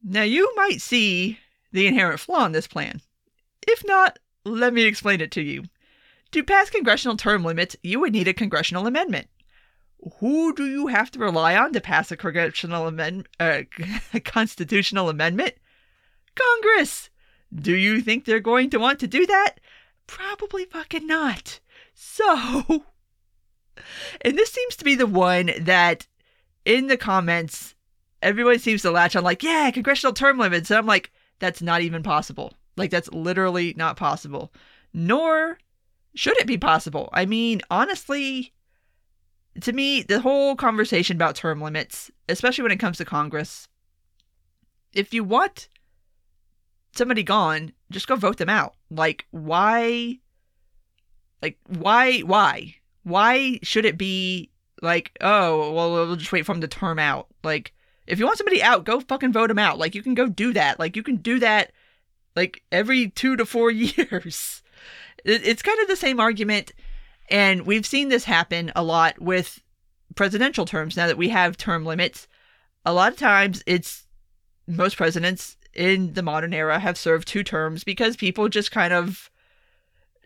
[0.02, 1.38] Now you might see
[1.72, 3.00] the inherent flaw in this plan.
[3.66, 5.64] If not, let me explain it to you.
[6.32, 9.28] To pass congressional term limits, you would need a congressional amendment.
[10.20, 13.62] Who do you have to rely on to pass a congressional amendment, uh,
[14.24, 15.54] constitutional amendment?
[16.34, 17.10] Congress.
[17.54, 19.54] Do you think they're going to want to do that?
[20.06, 21.60] Probably fucking not.
[21.94, 22.84] So,
[24.20, 26.06] and this seems to be the one that
[26.64, 27.74] in the comments,
[28.22, 30.70] everyone seems to latch on, like, yeah, congressional term limits.
[30.70, 32.52] And I'm like, that's not even possible.
[32.76, 34.52] Like, that's literally not possible.
[34.92, 35.58] Nor
[36.14, 37.08] should it be possible.
[37.12, 38.52] I mean, honestly,
[39.60, 43.68] to me, the whole conversation about term limits, especially when it comes to Congress,
[44.92, 45.68] if you want
[46.98, 48.74] somebody gone, just go vote them out.
[48.90, 50.18] Like, why?
[51.40, 52.20] Like, why?
[52.20, 52.74] Why?
[53.04, 54.50] Why should it be
[54.82, 57.28] like, oh, well, we'll just wait for them to term out?
[57.42, 57.72] Like,
[58.06, 59.78] if you want somebody out, go fucking vote them out.
[59.78, 60.78] Like, you can go do that.
[60.78, 61.72] Like, you can do that,
[62.36, 64.62] like, every two to four years.
[65.24, 66.72] It's kind of the same argument.
[67.30, 69.62] And we've seen this happen a lot with
[70.14, 72.26] presidential terms now that we have term limits.
[72.86, 74.06] A lot of times it's
[74.66, 79.30] most presidents in the modern era have served two terms because people just kind of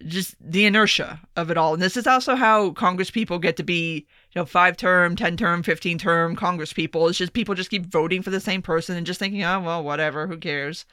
[0.07, 1.75] just the inertia of it all.
[1.75, 5.37] And this is also how Congress people get to be, you know, five term, 10
[5.37, 7.07] term, 15 term Congress people.
[7.07, 9.85] It's just people just keep voting for the same person and just thinking, oh, well,
[9.85, 10.87] whatever, who cares?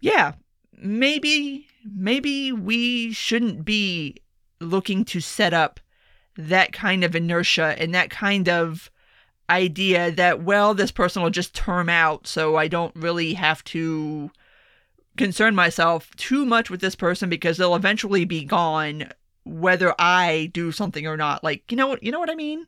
[0.00, 0.34] Yeah,
[0.76, 4.16] maybe, maybe we shouldn't be
[4.60, 5.80] looking to set up
[6.36, 8.90] that kind of inertia and that kind of
[9.50, 14.30] idea that, well, this person will just term out, so I don't really have to
[15.16, 19.10] concern myself too much with this person because they'll eventually be gone
[19.44, 21.42] whether I do something or not.
[21.42, 22.66] Like, you know what you know what I mean?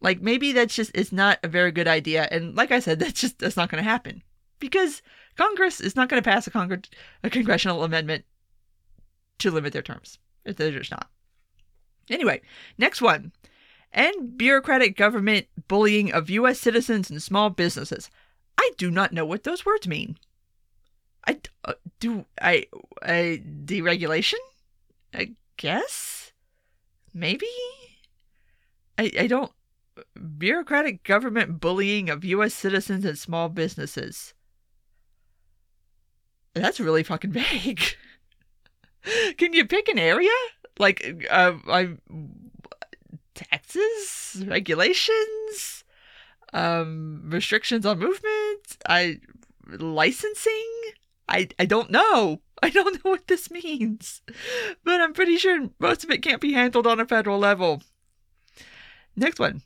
[0.00, 2.28] Like maybe that's just it's not a very good idea.
[2.30, 4.22] And like I said, that's just that's not gonna happen.
[4.58, 5.02] Because
[5.36, 6.88] Congress is not gonna pass a, congr-
[7.22, 8.24] a congressional amendment
[9.38, 10.18] to limit their terms.
[10.44, 11.10] They're just not.
[12.08, 12.40] Anyway,
[12.78, 13.32] next one
[13.92, 16.60] and bureaucratic government bullying of U.S.
[16.60, 18.10] citizens and small businesses.
[18.58, 20.18] I do not know what those words mean.
[21.26, 22.66] I uh, do I
[23.02, 24.38] deregulation?
[25.14, 26.32] I guess
[27.12, 27.46] maybe.
[28.98, 29.52] I I don't
[30.38, 32.54] bureaucratic government bullying of U.S.
[32.54, 34.34] citizens and small businesses.
[36.54, 37.82] That's really fucking vague.
[39.36, 40.30] Can you pick an area?
[40.78, 41.96] Like, uh, I
[43.36, 45.84] taxes, regulations,
[46.52, 49.20] um, restrictions on movement, I
[49.78, 50.72] licensing.
[51.28, 52.40] I I don't know.
[52.62, 54.22] I don't know what this means,
[54.82, 57.82] but I'm pretty sure most of it can't be handled on a federal level.
[59.14, 59.62] Next one.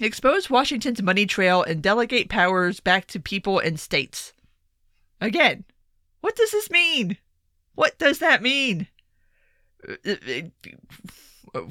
[0.00, 4.32] Expose Washington's money trail and delegate powers back to people and states.
[5.20, 5.64] Again,
[6.22, 7.18] what does this mean?
[7.74, 8.88] What does that mean?
[9.86, 11.62] Uh, uh, uh,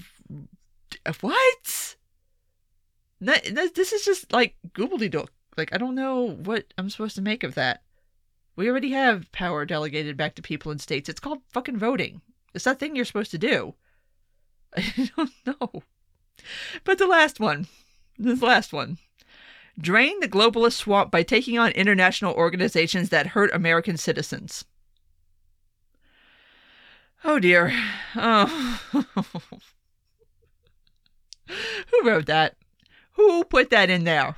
[1.06, 1.96] Uh, uh, what?
[3.22, 5.28] This is just like goobledygook.
[5.58, 7.84] Like, I don't know what I'm supposed to make of that.
[8.56, 11.10] We already have power delegated back to people in states.
[11.10, 12.22] It's called fucking voting.
[12.54, 13.76] It's that thing you're supposed to do.
[14.78, 15.84] I don't know.
[16.84, 17.68] But the last one,
[18.18, 18.98] this last one.
[19.80, 24.66] Drain the globalist swamp by taking on international organizations that hurt American citizens.
[27.24, 27.74] Oh dear.
[28.16, 28.82] Oh.
[31.92, 32.56] Who wrote that?
[33.14, 34.36] Who put that in there?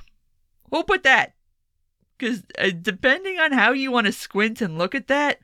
[0.70, 1.34] Who put that?
[2.18, 5.40] Because uh, depending on how you want to squint and look at that,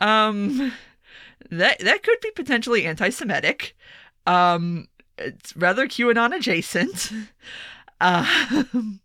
[0.00, 0.72] um,
[1.50, 3.76] that that could be potentially anti-Semitic.
[4.26, 4.88] Um,
[5.18, 7.12] it's rather QAnon adjacent.
[8.00, 9.00] I,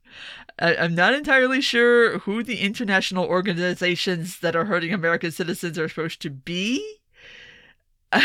[0.60, 6.22] I'm not entirely sure who the international organizations that are hurting American citizens are supposed
[6.24, 6.98] to be.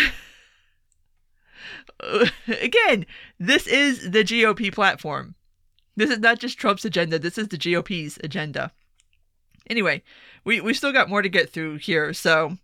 [2.48, 3.06] Again,
[3.38, 5.34] this is the GOP platform.
[5.96, 8.72] This is not just Trump's agenda, this is the GOP's agenda.
[9.70, 10.02] Anyway,
[10.44, 12.58] we, we still got more to get through here, so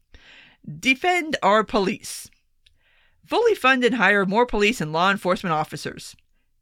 [0.79, 2.31] defend our police.
[3.27, 6.17] Fully fund and hire more police and law enforcement officers.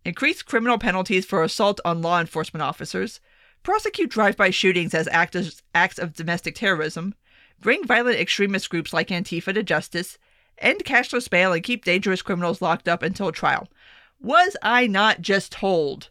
[0.05, 3.21] Increase criminal penalties for assault on law enforcement officers.
[3.63, 7.15] Prosecute drive by shootings as acts of domestic terrorism.
[7.61, 10.19] Bring violent extremist groups like Antifa to justice.
[10.61, 13.69] End cashless bail and keep dangerous criminals locked up until trial.
[14.21, 16.11] Was I not just told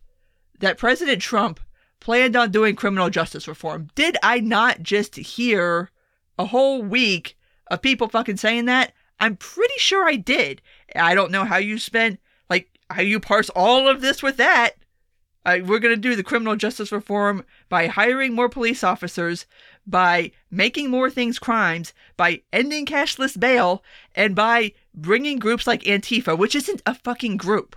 [0.60, 1.60] that President Trump
[2.00, 3.90] planned on doing criminal justice reform?
[3.96, 5.92] Did I not just hear
[6.40, 7.38] a whole week
[7.68, 8.94] of people fucking saying that?
[9.20, 10.62] I'm pretty sure I did.
[10.96, 12.20] I don't know how you spent,
[12.50, 14.74] like, how you parse all of this with that.
[15.46, 19.46] Uh, we're going to do the criminal justice reform by hiring more police officers,
[19.88, 23.84] by making more things crimes, by ending cashless bail,
[24.14, 27.76] and by bringing groups like Antifa, which isn't a fucking group.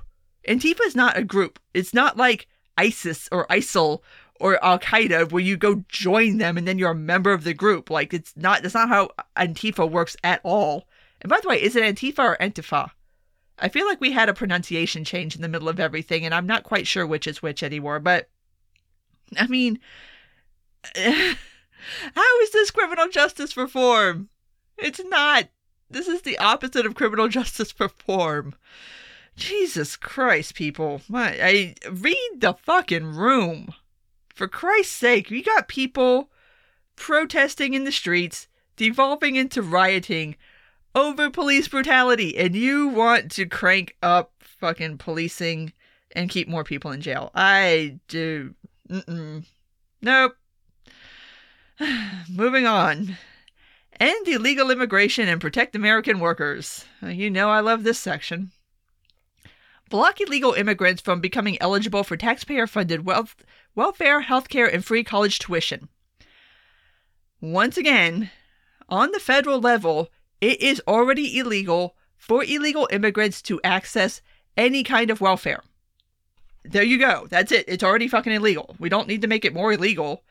[0.49, 1.59] Antifa is not a group.
[1.73, 4.03] It's not like ISIS or ISIL
[4.41, 7.55] or Al Qaeda where you go join them and then you're a member of the
[7.55, 7.91] group.
[7.91, 10.89] Like it's not that's not how Antifa works at all.
[11.21, 12.91] And by the way, is it Antifa or Antifa?
[13.59, 16.47] I feel like we had a pronunciation change in the middle of everything, and I'm
[16.47, 18.01] not quite sure which is which anymore.
[18.01, 18.31] But
[19.37, 19.79] I mean,
[22.15, 24.29] how is this criminal justice reform?
[24.79, 25.49] It's not.
[25.89, 28.55] This is the opposite of criminal justice reform.
[29.37, 31.03] Jesus Christ, people.
[31.09, 33.75] My, I read the fucking room.
[34.35, 36.31] For Christ's sake, we got people
[36.97, 40.37] protesting in the streets, devolving into rioting
[40.95, 45.73] over police brutality, and you want to crank up fucking policing
[46.13, 47.31] and keep more people in jail.
[47.35, 48.55] I do.
[48.89, 49.45] Mm-mm.
[50.03, 50.37] Nope.
[52.31, 53.17] Moving on.
[53.99, 56.85] End illegal immigration and protect American workers.
[57.03, 58.53] You know I love this section
[59.91, 65.39] block illegal immigrants from becoming eligible for taxpayer funded wealth, welfare, healthcare, and free college
[65.39, 65.89] tuition.
[67.41, 68.31] Once again,
[68.89, 70.09] on the federal level,
[70.41, 74.23] it is already illegal for illegal immigrants to access
[74.57, 75.63] any kind of welfare.
[76.65, 77.27] There you go.
[77.29, 77.65] That's it.
[77.67, 78.77] It's already fucking illegal.
[78.79, 80.23] We don't need to make it more illegal.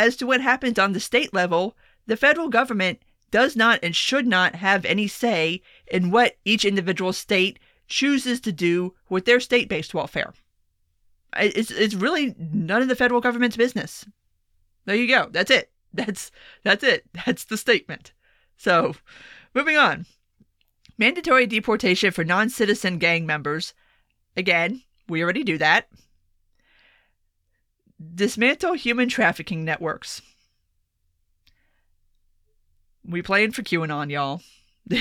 [0.00, 1.76] As to what happens on the state level,
[2.06, 7.12] the federal government does not and should not have any say in what each individual
[7.12, 10.32] state chooses to do with their state based welfare.
[11.36, 14.06] It's, it's really none of the federal government's business.
[14.86, 15.28] There you go.
[15.30, 15.70] That's it.
[15.92, 16.30] That's
[16.62, 17.04] that's it.
[17.26, 18.14] That's the statement.
[18.56, 18.94] So,
[19.54, 20.06] moving on.
[20.96, 23.74] Mandatory deportation for non-citizen gang members.
[24.34, 25.88] Again, we already do that.
[28.14, 30.22] Dismantle human trafficking networks.
[33.04, 34.40] We playing for QAnon, y'all.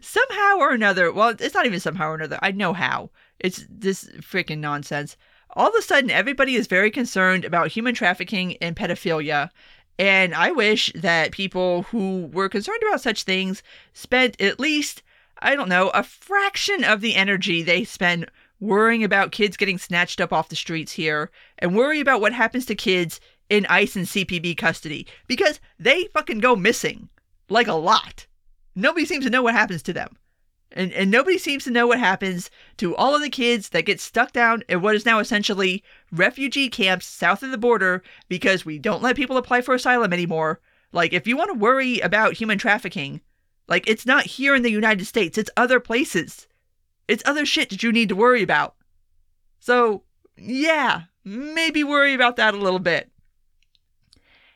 [0.00, 2.38] somehow or another, well, it's not even somehow or another.
[2.42, 3.10] I know how.
[3.38, 5.16] It's this freaking nonsense.
[5.50, 9.50] All of a sudden, everybody is very concerned about human trafficking and pedophilia.
[9.98, 13.62] And I wish that people who were concerned about such things
[13.94, 15.02] spent at least,
[15.38, 18.30] I don't know, a fraction of the energy they spend
[18.60, 22.66] worrying about kids getting snatched up off the streets here and worry about what happens
[22.66, 27.08] to kids in ICE and CPB custody because they fucking go missing
[27.48, 28.26] like a lot.
[28.74, 30.16] Nobody seems to know what happens to them.
[30.72, 34.00] And, and nobody seems to know what happens to all of the kids that get
[34.00, 35.82] stuck down in what is now essentially
[36.12, 40.60] refugee camps south of the border because we don't let people apply for asylum anymore.
[40.92, 43.20] Like, if you want to worry about human trafficking,
[43.68, 46.46] like, it's not here in the United States, it's other places.
[47.08, 48.74] It's other shit that you need to worry about.
[49.60, 50.02] So,
[50.36, 53.10] yeah, maybe worry about that a little bit.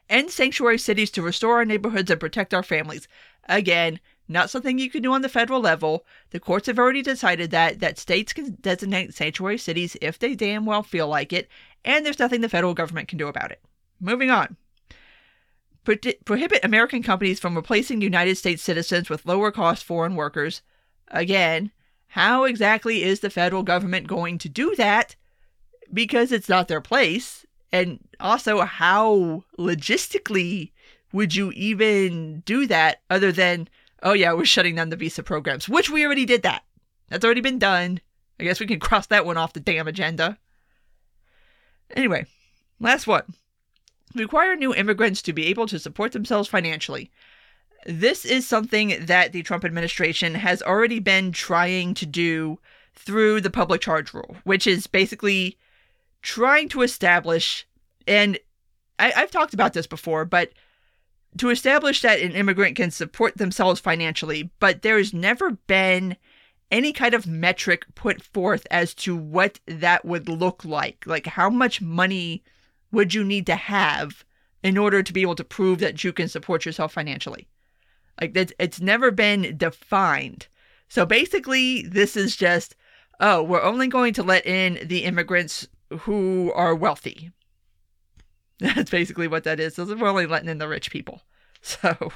[0.09, 3.07] End sanctuary cities to restore our neighborhoods and protect our families.
[3.49, 6.05] Again, not something you can do on the federal level.
[6.31, 10.67] The courts have already decided that that states can designate sanctuary cities if they damn
[10.67, 11.49] well feel like it,
[11.85, 13.61] and there's nothing the federal government can do about it.
[14.01, 14.57] Moving on.
[15.85, 20.63] Pro- prohibit American companies from replacing United States citizens with lower cost foreign workers.
[21.09, 21.73] Again,
[22.11, 25.15] how exactly is the federal government going to do that?
[25.93, 27.47] Because it's not their place.
[27.73, 30.73] And also, how logistically
[31.13, 33.69] would you even do that other than
[34.03, 36.65] oh yeah, we're shutting down the visa programs, which we already did that.
[37.09, 38.01] That's already been done.
[38.39, 40.39] I guess we can cross that one off the damn agenda.
[41.95, 42.27] Anyway,
[42.79, 43.35] last one.
[44.15, 47.11] Require new immigrants to be able to support themselves financially.
[47.87, 52.59] This is something that the Trump administration has already been trying to do
[52.95, 55.57] through the public charge rule, which is basically
[56.23, 57.67] trying to establish,
[58.07, 58.39] and
[58.99, 60.51] I, I've talked about this before, but
[61.39, 66.17] to establish that an immigrant can support themselves financially, but there's never been
[66.71, 71.05] any kind of metric put forth as to what that would look like.
[71.07, 72.43] Like, how much money
[72.93, 74.25] would you need to have
[74.63, 77.49] in order to be able to prove that you can support yourself financially?
[78.21, 80.47] Like, it's, it's never been defined.
[80.89, 82.75] So basically, this is just,
[83.21, 85.69] oh, we're only going to let in the immigrants
[86.01, 87.31] who are wealthy.
[88.59, 89.75] That's basically what that is.
[89.75, 91.23] So we're only letting in the rich people.
[91.63, 92.11] So,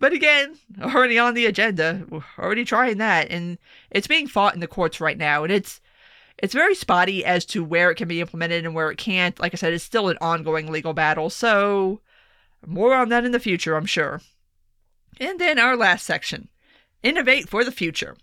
[0.00, 3.56] but again, already on the agenda, we're already trying that, and
[3.88, 5.80] it's being fought in the courts right now, and it's
[6.38, 9.38] it's very spotty as to where it can be implemented and where it can't.
[9.38, 11.30] Like I said, it's still an ongoing legal battle.
[11.30, 12.00] So,
[12.66, 14.20] more on that in the future, I'm sure.
[15.20, 16.48] And then our last section
[17.02, 18.16] Innovate for the future.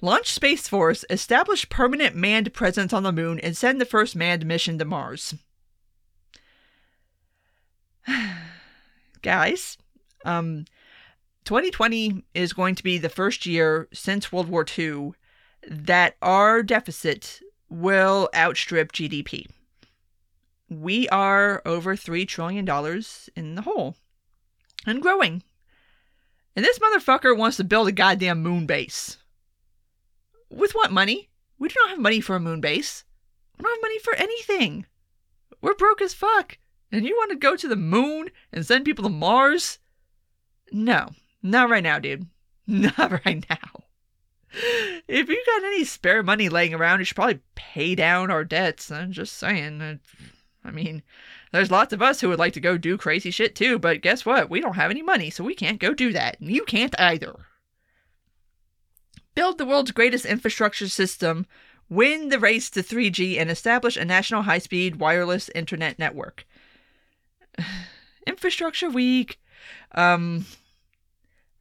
[0.00, 4.46] Launch Space Force, establish permanent manned presence on the moon, and send the first manned
[4.46, 5.34] mission to Mars.
[9.22, 9.78] Guys,
[10.24, 10.64] um,
[11.44, 15.12] 2020 is going to be the first year since World War II
[15.68, 19.46] that our deficit will outstrip GDP.
[20.68, 22.68] We are over $3 trillion
[23.36, 23.96] in the hole
[24.86, 25.42] and growing.
[26.54, 29.18] And this motherfucker wants to build a goddamn moon base.
[30.50, 31.30] With what money?
[31.58, 33.04] We don't have money for a moon base.
[33.58, 34.86] We don't have money for anything.
[35.60, 36.58] We're broke as fuck.
[36.90, 39.78] And you want to go to the moon and send people to Mars?
[40.70, 41.10] No,
[41.42, 42.26] not right now, dude.
[42.66, 43.82] Not right now.
[45.08, 48.90] If you got any spare money laying around, you should probably pay down our debts.
[48.90, 50.00] I'm just saying.
[50.64, 51.02] I mean,
[51.52, 54.26] there's lots of us who would like to go do crazy shit too, but guess
[54.26, 54.50] what?
[54.50, 56.40] We don't have any money, so we can't go do that.
[56.40, 57.36] And you can't either.
[59.34, 61.46] Build the world's greatest infrastructure system,
[61.88, 66.46] win the race to 3G, and establish a national high speed wireless internet network.
[68.26, 69.40] infrastructure week.
[69.94, 70.46] Um,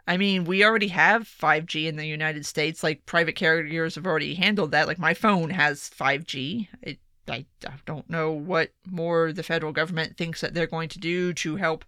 [0.08, 2.84] I mean, we already have 5G in the United States.
[2.84, 4.88] Like, private carriers have already handled that.
[4.88, 6.68] Like, my phone has 5G.
[6.82, 7.00] It
[7.32, 11.34] I, I don't know what more the federal government thinks that they're going to do
[11.34, 11.86] to help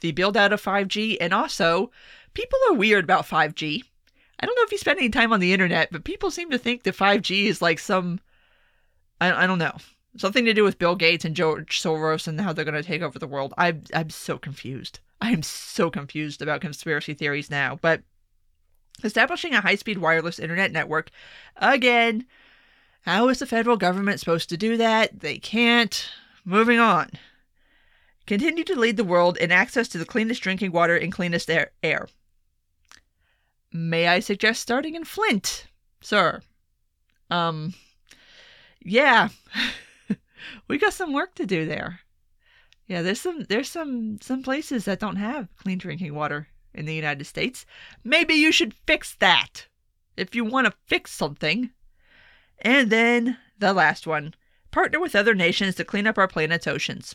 [0.00, 1.18] the build out of 5G.
[1.20, 1.90] And also,
[2.34, 3.82] people are weird about 5G.
[4.40, 6.58] I don't know if you spend any time on the internet, but people seem to
[6.58, 8.20] think that 5G is like some,
[9.20, 9.76] I, I don't know,
[10.16, 13.02] something to do with Bill Gates and George Soros and how they're going to take
[13.02, 13.54] over the world.
[13.56, 15.00] I'm, I'm so confused.
[15.20, 17.78] I'm so confused about conspiracy theories now.
[17.80, 18.02] But
[19.02, 21.10] establishing a high speed wireless internet network,
[21.56, 22.26] again,
[23.04, 25.20] how is the federal government supposed to do that?
[25.20, 26.08] They can't.
[26.42, 27.10] Moving on.
[28.26, 32.08] Continue to lead the world in access to the cleanest drinking water and cleanest air.
[33.70, 35.66] May I suggest starting in Flint,
[36.00, 36.40] sir?
[37.30, 37.74] Um,
[38.80, 39.28] yeah,
[40.68, 42.00] we got some work to do there.
[42.86, 46.94] Yeah, there's some there's some some places that don't have clean drinking water in the
[46.94, 47.66] United States.
[48.02, 49.66] Maybe you should fix that.
[50.16, 51.70] If you want to fix something,
[52.64, 54.34] and then the last one
[54.72, 57.14] partner with other nations to clean up our planet's oceans.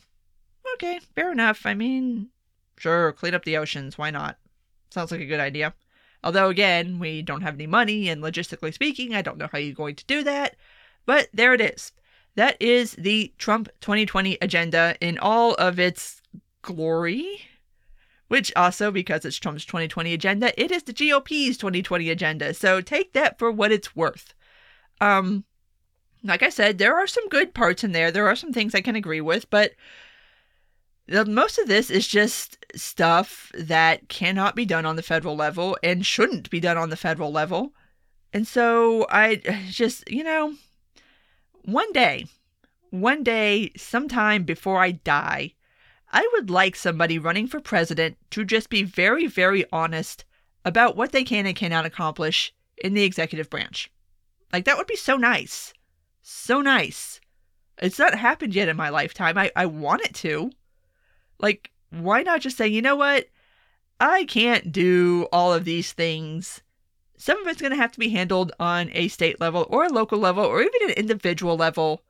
[0.76, 1.66] Okay, fair enough.
[1.66, 2.30] I mean,
[2.78, 3.98] sure, clean up the oceans.
[3.98, 4.38] Why not?
[4.92, 5.74] Sounds like a good idea.
[6.24, 9.74] Although, again, we don't have any money, and logistically speaking, I don't know how you're
[9.74, 10.56] going to do that.
[11.06, 11.92] But there it is.
[12.36, 16.22] That is the Trump 2020 agenda in all of its
[16.62, 17.42] glory.
[18.28, 22.54] Which also, because it's Trump's 2020 agenda, it is the GOP's 2020 agenda.
[22.54, 24.34] So take that for what it's worth.
[25.02, 25.44] Um,
[26.24, 28.12] like I said, there are some good parts in there.
[28.12, 29.72] There are some things I can agree with, but
[31.08, 35.78] the, most of this is just stuff that cannot be done on the federal level
[35.82, 37.74] and shouldn't be done on the federal level.
[38.34, 39.36] And so I
[39.70, 40.56] just, you know,
[41.64, 42.26] one day,
[42.92, 45.54] one day, sometime before I die,
[46.12, 50.26] I would like somebody running for president to just be very, very honest
[50.66, 53.92] about what they can and cannot accomplish in the executive branch.
[54.52, 55.74] Like that would be so nice.
[56.22, 57.20] So nice.
[57.82, 59.38] It's not happened yet in my lifetime.
[59.38, 60.52] I, I want it to.
[61.40, 63.28] Like, why not just say, you know what?
[64.00, 66.62] I can't do all of these things.
[67.18, 69.94] Some of it's going to have to be handled on a state level or a
[69.94, 72.04] local level or even an individual level.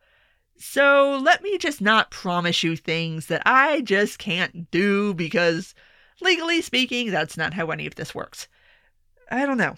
[0.58, 5.74] So let me just not promise you things that I just can't do because,
[6.22, 8.48] legally speaking, that's not how any of this works.
[9.32, 9.76] I don't know.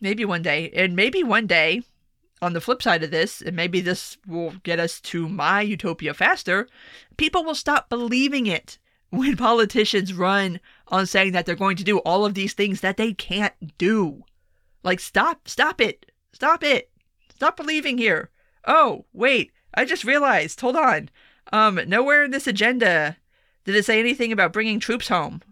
[0.00, 0.70] Maybe one day.
[0.74, 1.82] And maybe one day,
[2.42, 6.14] on the flip side of this, and maybe this will get us to my utopia
[6.14, 6.68] faster,
[7.16, 8.78] people will stop believing it
[9.10, 12.96] when politicians run on saying that they're going to do all of these things that
[12.96, 14.24] they can't do.
[14.82, 16.90] Like, stop, stop it, stop it,
[17.34, 18.30] stop believing here.
[18.66, 21.10] Oh, wait, I just realized, hold on.
[21.52, 23.16] Um, nowhere in this agenda
[23.64, 25.42] did it say anything about bringing troops home.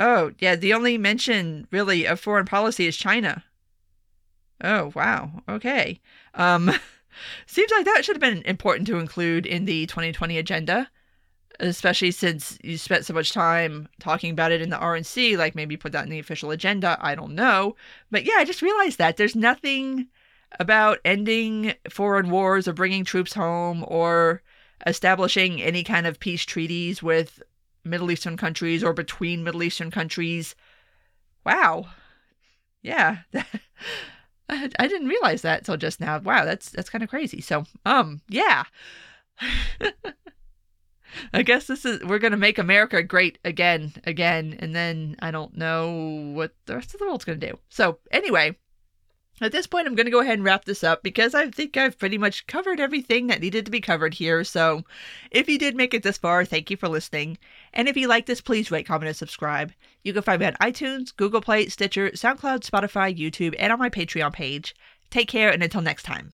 [0.00, 3.44] Oh, yeah, the only mention really of foreign policy is China.
[4.64, 5.42] Oh, wow.
[5.46, 6.00] Okay.
[6.34, 6.70] Um,
[7.46, 10.90] seems like that should have been important to include in the 2020 agenda,
[11.60, 15.76] especially since you spent so much time talking about it in the RNC, like maybe
[15.76, 16.96] put that in the official agenda.
[17.02, 17.76] I don't know.
[18.10, 20.08] But yeah, I just realized that there's nothing
[20.58, 24.42] about ending foreign wars or bringing troops home or
[24.86, 27.42] establishing any kind of peace treaties with
[27.84, 30.54] Middle Eastern countries or between Middle Eastern countries.
[31.44, 31.86] Wow.
[32.82, 33.18] Yeah.
[34.48, 36.18] I, didn't realize that until just now.
[36.18, 37.40] Wow, that's that's kind of crazy.
[37.40, 38.64] So, um, yeah.
[41.32, 45.56] I guess this is we're gonna make America great again, again, and then I don't
[45.56, 47.58] know what the rest of the world's gonna do.
[47.68, 48.56] So anyway,
[49.40, 51.76] at this point, I'm going to go ahead and wrap this up because I think
[51.76, 54.44] I've pretty much covered everything that needed to be covered here.
[54.44, 54.84] So,
[55.30, 57.38] if you did make it this far, thank you for listening.
[57.72, 59.72] And if you like this, please rate, comment, and subscribe.
[60.04, 63.90] You can find me on iTunes, Google Play, Stitcher, SoundCloud, Spotify, YouTube, and on my
[63.90, 64.74] Patreon page.
[65.10, 66.30] Take care, and until next time.